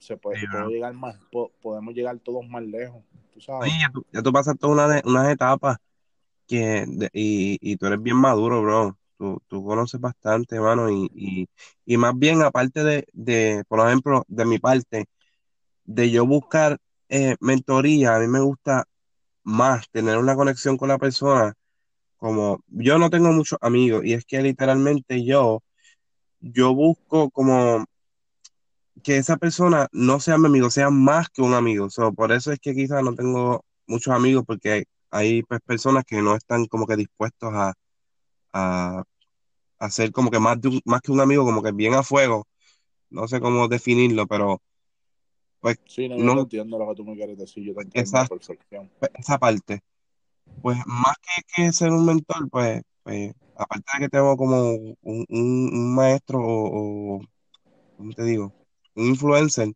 [0.00, 1.16] se puede, llegar más,
[1.62, 3.72] podemos llegar todos más lejos, tú sabes.
[3.80, 5.76] ya, tú, ya pasaste una, unas etapas
[6.46, 8.98] que, y, y, tú eres bien maduro, bro.
[9.16, 11.46] Tú, tú conoces bastante, hermano, y,
[11.84, 15.04] y, más bien, aparte de, de, por ejemplo, de mi parte,
[15.84, 16.78] de yo buscar
[17.10, 18.84] eh, mentoría, a mí me gusta
[19.42, 21.52] más tener una conexión con la persona,
[22.16, 25.62] como yo no tengo muchos amigos, y es que literalmente yo
[26.40, 27.84] yo busco como
[29.00, 31.88] que esa persona no sea mi amigo, sea más que un amigo.
[32.14, 36.34] por eso es que quizás no tengo muchos amigos, porque hay, pues, personas que no
[36.36, 37.74] están como que dispuestos a,
[38.52, 42.46] a, ser como que más, de más que un amigo, como que bien a fuego.
[43.10, 44.60] No sé cómo definirlo, pero
[45.60, 48.50] pues sí, no, entiendo lo que tú me quieres decir, yo te entiendo esa, pues,
[49.14, 49.82] esa parte.
[50.62, 54.72] Pues más que, que ser un mentor, pues, pues aparte de que tengo como
[55.02, 57.20] un, maestro o,
[57.96, 58.59] ¿cómo te digo?
[58.94, 59.72] Un influencer,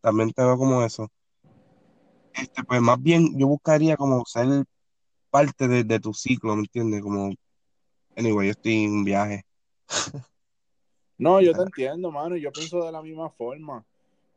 [0.00, 1.08] también tengo como eso.
[2.34, 4.64] Este, pues más bien yo buscaría como ser
[5.30, 7.02] parte de, tu ciclo, ¿me entiendes?
[7.02, 7.32] Como,
[8.16, 9.44] anyway, yo estoy en un viaje.
[11.18, 13.84] No, yo te entiendo, mano, yo pienso de la misma forma.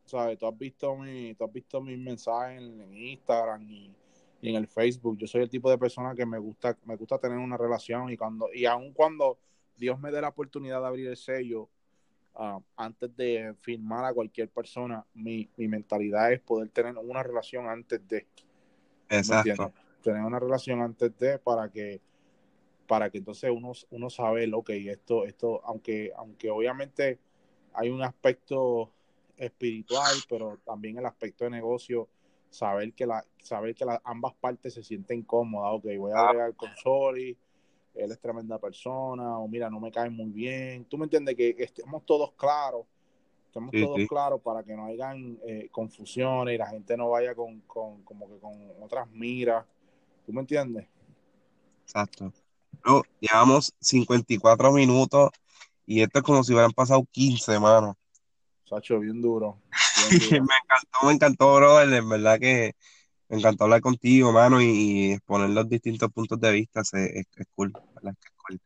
[0.04, 3.92] Sea, tú has visto mi, tú has visto mis mensajes en Instagram y
[4.40, 5.16] y en el Facebook.
[5.18, 8.16] Yo soy el tipo de persona que me gusta, me gusta tener una relación y
[8.16, 9.38] cuando, y aun cuando
[9.76, 11.68] Dios me dé la oportunidad de abrir el sello,
[12.36, 18.06] ah, antes de firmar a cualquier persona, mi, mentalidad es poder tener una relación antes
[18.08, 18.26] de.
[19.08, 19.72] Exacto.
[20.02, 22.00] Tener una relación antes de para que
[22.86, 27.18] para que entonces uno, uno sabe lo que esto, esto, aunque, aunque obviamente
[27.74, 28.92] hay un aspecto
[29.36, 32.08] espiritual, pero también el aspecto de negocio
[32.48, 36.70] saber que la saber que ambas partes se sienten cómodas, ok, voy a agregar con
[36.76, 37.36] Sori,
[37.96, 41.54] él es tremenda persona, o mira, no me cae muy bien, tú me entiendes que
[41.58, 42.86] estemos todos claros,
[43.46, 47.60] estemos todos claros para que no hayan eh, confusiones y la gente no vaya con,
[47.62, 49.64] con, como que con otras miras,
[50.26, 50.88] ¿Tú me entiendes?
[51.84, 52.32] Exacto.
[52.84, 55.30] No, llevamos 54 minutos
[55.86, 57.96] y esto es como si hubieran pasado 15, mano.
[58.64, 59.62] Sacho, bien duro.
[60.10, 60.44] Bien duro.
[60.44, 61.94] me encantó, me encantó, brother.
[61.94, 62.74] En verdad que
[63.28, 66.80] me encantó hablar contigo, mano, y, exponer los distintos puntos de vista.
[66.80, 68.14] Es, es, es cool, ¿verdad?
[68.22, 68.60] Es cool.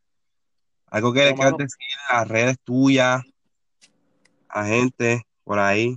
[0.87, 3.23] Algo que le quieras decir a las redes tuyas,
[4.49, 5.97] a gente por ahí.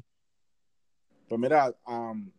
[1.27, 2.29] Pues mira, um,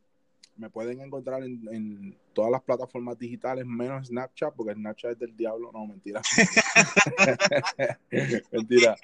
[0.56, 5.36] me pueden encontrar en, en, todas las plataformas digitales, menos Snapchat, porque Snapchat es del
[5.36, 5.70] diablo.
[5.72, 6.22] No, mentira.
[8.52, 8.96] mentira.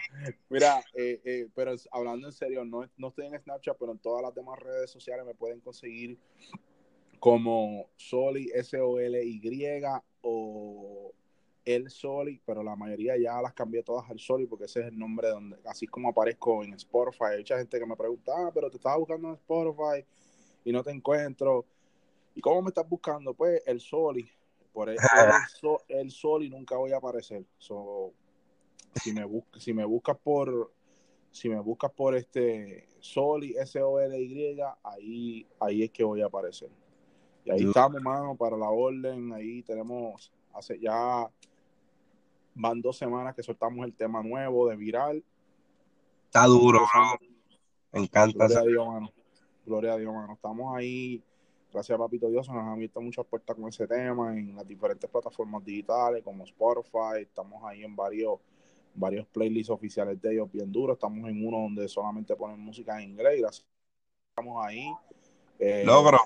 [0.48, 4.22] Mira, eh, eh, pero hablando en serio, no, no estoy en Snapchat, pero en todas
[4.22, 6.18] las demás redes sociales me pueden conseguir
[7.20, 9.82] como Soli, S-O-L-Y
[10.22, 11.12] o
[11.64, 14.98] El Soli, pero la mayoría ya las cambié todas al Soli porque ese es el
[14.98, 17.24] nombre donde, así como aparezco en Spotify.
[17.32, 20.04] Hay mucha gente que me pregunta, ah, pero te estaba buscando en Spotify
[20.64, 21.66] y no te encuentro.
[22.34, 23.34] ¿Y cómo me estás buscando?
[23.34, 24.28] Pues el Soli.
[24.72, 25.02] Por eso
[25.88, 27.44] el, Soli nunca voy a aparecer.
[28.94, 30.72] si me buscas, si me buscas por
[31.32, 36.22] si me buscas por este Soli S O L Y, ahí ahí es que voy
[36.22, 36.70] a aparecer.
[37.44, 39.32] Y ahí estamos, mano, para la orden.
[39.32, 41.28] Ahí tenemos, hace ya
[42.54, 45.24] van dos semanas que soltamos el tema nuevo de viral.
[46.26, 46.86] Está duro,
[47.92, 48.46] Me encanta.
[48.46, 49.12] Gloria a Dios, mano.
[49.66, 50.32] Gloria a Dios, mano.
[50.34, 51.22] Estamos ahí.
[51.72, 55.08] Gracias a Papito Dios, nos han abierto muchas puertas con ese tema en las diferentes
[55.08, 57.22] plataformas digitales como Spotify.
[57.22, 58.40] Estamos ahí en varios
[58.94, 60.96] varios playlists oficiales de ellos bien duros.
[60.96, 63.40] Estamos en uno donde solamente ponen música en inglés.
[63.40, 63.66] Gracias.
[64.30, 64.92] Estamos ahí.
[65.58, 66.18] Eh, Logro.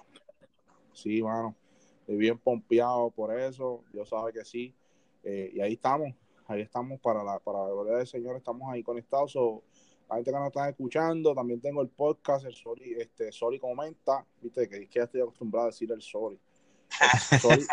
[0.94, 1.54] Sí, mano.
[2.00, 3.84] Estoy bien pompeado por eso.
[3.92, 4.74] Dios sabe que sí.
[5.22, 6.14] Eh, y ahí estamos.
[6.46, 8.36] Ahí estamos para la, para la gloria del Señor.
[8.36, 9.34] Estamos ahí conectados.
[9.34, 14.24] la gente que nos está escuchando, también tengo el podcast, el Soli, este, Soli comenta.
[14.40, 16.38] Viste que, que ya estoy acostumbrado a decir el Soli.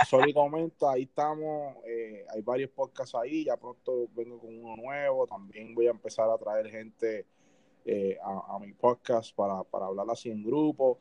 [0.07, 1.75] Soli, comenta, ahí estamos.
[1.85, 3.45] Eh, hay varios podcasts ahí.
[3.45, 5.27] Ya pronto vengo con uno nuevo.
[5.27, 7.25] También voy a empezar a traer gente
[7.85, 10.99] eh, a, a, mi podcast para, para hablar así en grupo.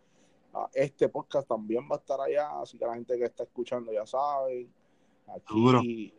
[0.53, 3.93] Ah, este podcast también va a estar allá, así que la gente que está escuchando
[3.93, 4.69] ya sabe.
[5.29, 6.13] Aquí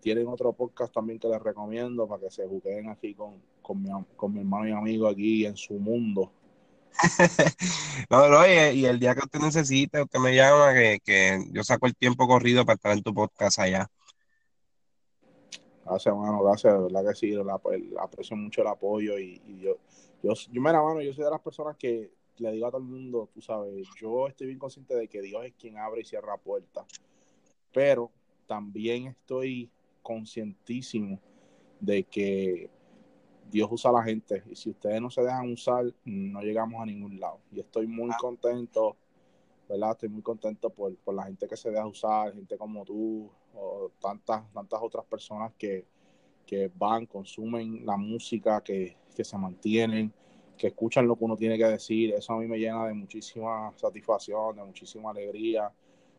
[0.00, 3.90] tienen otro podcast también que les recomiendo para que se jueguen aquí con, con, mi,
[4.16, 6.30] con mi hermano y amigo aquí en su mundo.
[8.10, 11.86] no, no, y, el día que usted necesite, usted me llama, que, que, yo saco
[11.86, 13.88] el tiempo corrido para estar en tu podcast allá.
[15.84, 17.34] Gracias, hermano, gracias, de verdad que sí,
[17.98, 19.76] aprecio mucho el apoyo y, y yo,
[20.22, 22.88] yo, yo, mira, mano, yo soy de las personas que le digo a todo el
[22.88, 26.36] mundo, tú sabes, yo estoy bien consciente de que Dios es quien abre y cierra
[26.36, 26.86] puertas,
[27.72, 28.10] pero
[28.46, 29.70] también estoy
[30.02, 31.20] conscientísimo
[31.80, 32.70] de que
[33.50, 36.86] Dios usa a la gente y si ustedes no se dejan usar, no llegamos a
[36.86, 37.40] ningún lado.
[37.50, 38.16] Y estoy muy ah.
[38.18, 38.96] contento,
[39.68, 39.92] ¿verdad?
[39.92, 43.90] Estoy muy contento por, por la gente que se deja usar, gente como tú o
[44.00, 45.86] tantas, tantas otras personas que,
[46.46, 50.12] que van, consumen la música, que, que se mantienen
[50.62, 53.72] que escuchan lo que uno tiene que decir, eso a mí me llena de muchísima
[53.74, 55.68] satisfacción, de muchísima alegría,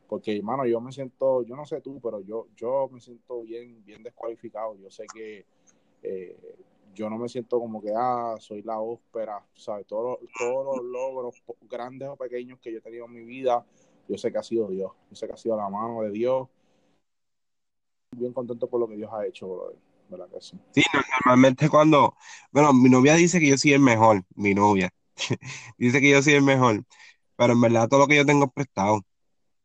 [0.05, 3.81] porque hermano, yo me siento, yo no sé tú, pero yo, yo me siento bien,
[3.85, 5.45] bien descualificado, yo sé que
[6.01, 6.37] eh,
[6.93, 9.87] yo no me siento como que, ah, soy la ópera, ¿sabes?
[9.87, 13.65] Todos, todos los logros, grandes o pequeños que yo he tenido en mi vida,
[14.09, 16.49] yo sé que ha sido Dios, yo sé que ha sido la mano de Dios,
[18.11, 19.92] bien contento por lo que Dios ha hecho, brother.
[20.39, 20.84] Sí?
[21.26, 22.16] normalmente cuando,
[22.51, 24.89] bueno, mi novia dice que yo soy el mejor, mi novia,
[25.78, 26.84] dice que yo soy el mejor,
[27.36, 29.01] pero en verdad todo lo que yo tengo es prestado.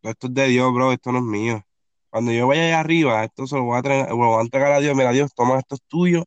[0.03, 1.63] Esto es de Dios, bro, esto no es mío.
[2.11, 4.73] Cuando yo vaya allá arriba, esto se lo voy a, traer, lo voy a entregar
[4.73, 6.25] a Dios, mira Dios, toma esto es tuyo,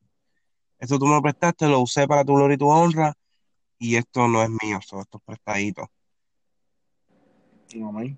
[0.80, 3.14] esto tú me lo prestaste, lo usé para tu gloria y tu honra,
[3.80, 5.90] y esto no es mío, esto es prestadito.
[7.84, 8.18] Amén.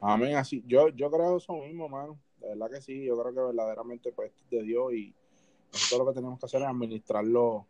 [0.00, 2.18] Amén, así, yo, yo creo eso mismo, mano.
[2.38, 5.14] De verdad que sí, yo creo que verdaderamente pues, es de Dios y
[5.72, 7.66] nosotros lo que tenemos que hacer es administrarlo,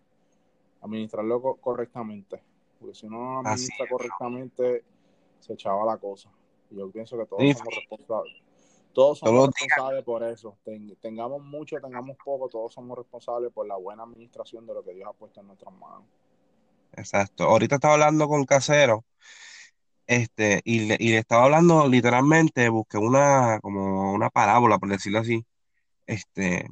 [0.81, 2.43] administrarlo correctamente.
[2.79, 4.85] Porque si no administra correctamente,
[5.41, 6.31] se echaba la cosa.
[6.71, 8.43] Y yo pienso que todos somos responsables.
[8.93, 10.57] Todos somos responsables por eso.
[11.01, 15.09] tengamos mucho, tengamos poco, todos somos responsables por la buena administración de lo que Dios
[15.09, 16.05] ha puesto en nuestras manos.
[16.93, 17.45] Exacto.
[17.45, 19.05] Ahorita estaba hablando con Casero
[20.07, 25.21] este, y le, y le estaba hablando literalmente, busqué una, como una parábola, por decirlo
[25.21, 25.45] así,
[26.07, 26.69] este,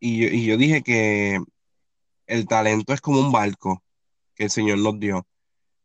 [0.00, 1.40] y yo, dije que
[2.26, 3.82] el talento es como un barco
[4.34, 5.26] que el Señor nos dio,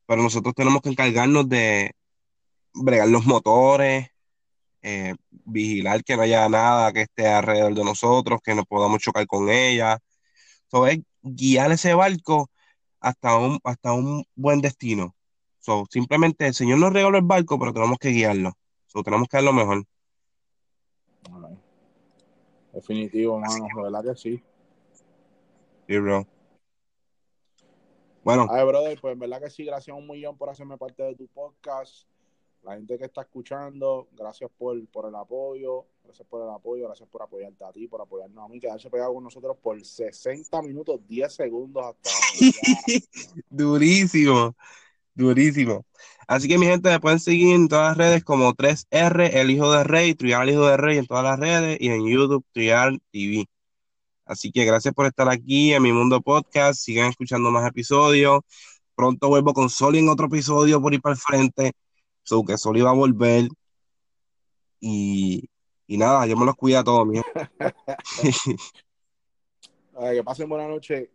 [0.08, 1.92] pero nosotros tenemos que encargarnos de
[2.74, 4.10] bregar los motores,
[4.82, 9.26] eh, vigilar que no haya nada que esté alrededor de nosotros, que no podamos chocar
[9.28, 10.00] con ella.
[10.68, 10.86] So,
[11.24, 12.50] guiar ese barco
[13.00, 15.16] hasta un, hasta un buen destino.
[15.60, 18.54] So, simplemente el Señor nos regaló el barco, pero tenemos que guiarlo.
[18.86, 19.86] So, tenemos que dar lo mejor.
[22.76, 24.44] Definitivo, mano, de verdad que sí.
[25.88, 26.28] Sí, bro.
[28.22, 28.48] Bueno.
[28.50, 31.26] Ay, brother, pues en verdad que sí, gracias un millón por hacerme parte de tu
[31.28, 32.06] podcast.
[32.64, 37.08] La gente que está escuchando, gracias por, por el apoyo, gracias por el apoyo, gracias
[37.08, 41.00] por apoyarte a ti, por apoyarnos a mí, quedarse pegado con nosotros por 60 minutos,
[41.08, 42.10] 10 segundos hasta
[43.50, 44.56] Durísimo,
[45.16, 45.86] durísimo.
[46.28, 49.72] Así que mi gente me pueden seguir en todas las redes como 3R, el hijo
[49.72, 53.46] de Rey, Trial hijo de Rey en todas las redes y en YouTube Trial TV.
[54.26, 56.82] Así que gracias por estar aquí en mi mundo podcast.
[56.82, 58.42] Sigan escuchando más episodios.
[58.96, 61.74] Pronto vuelvo con Soli en otro episodio por ir para el frente.
[62.24, 63.48] So que Soli va a volver.
[64.80, 65.48] Y,
[65.88, 67.08] y nada, yo me los cuida a todos,
[70.14, 71.12] que pasen buena noche.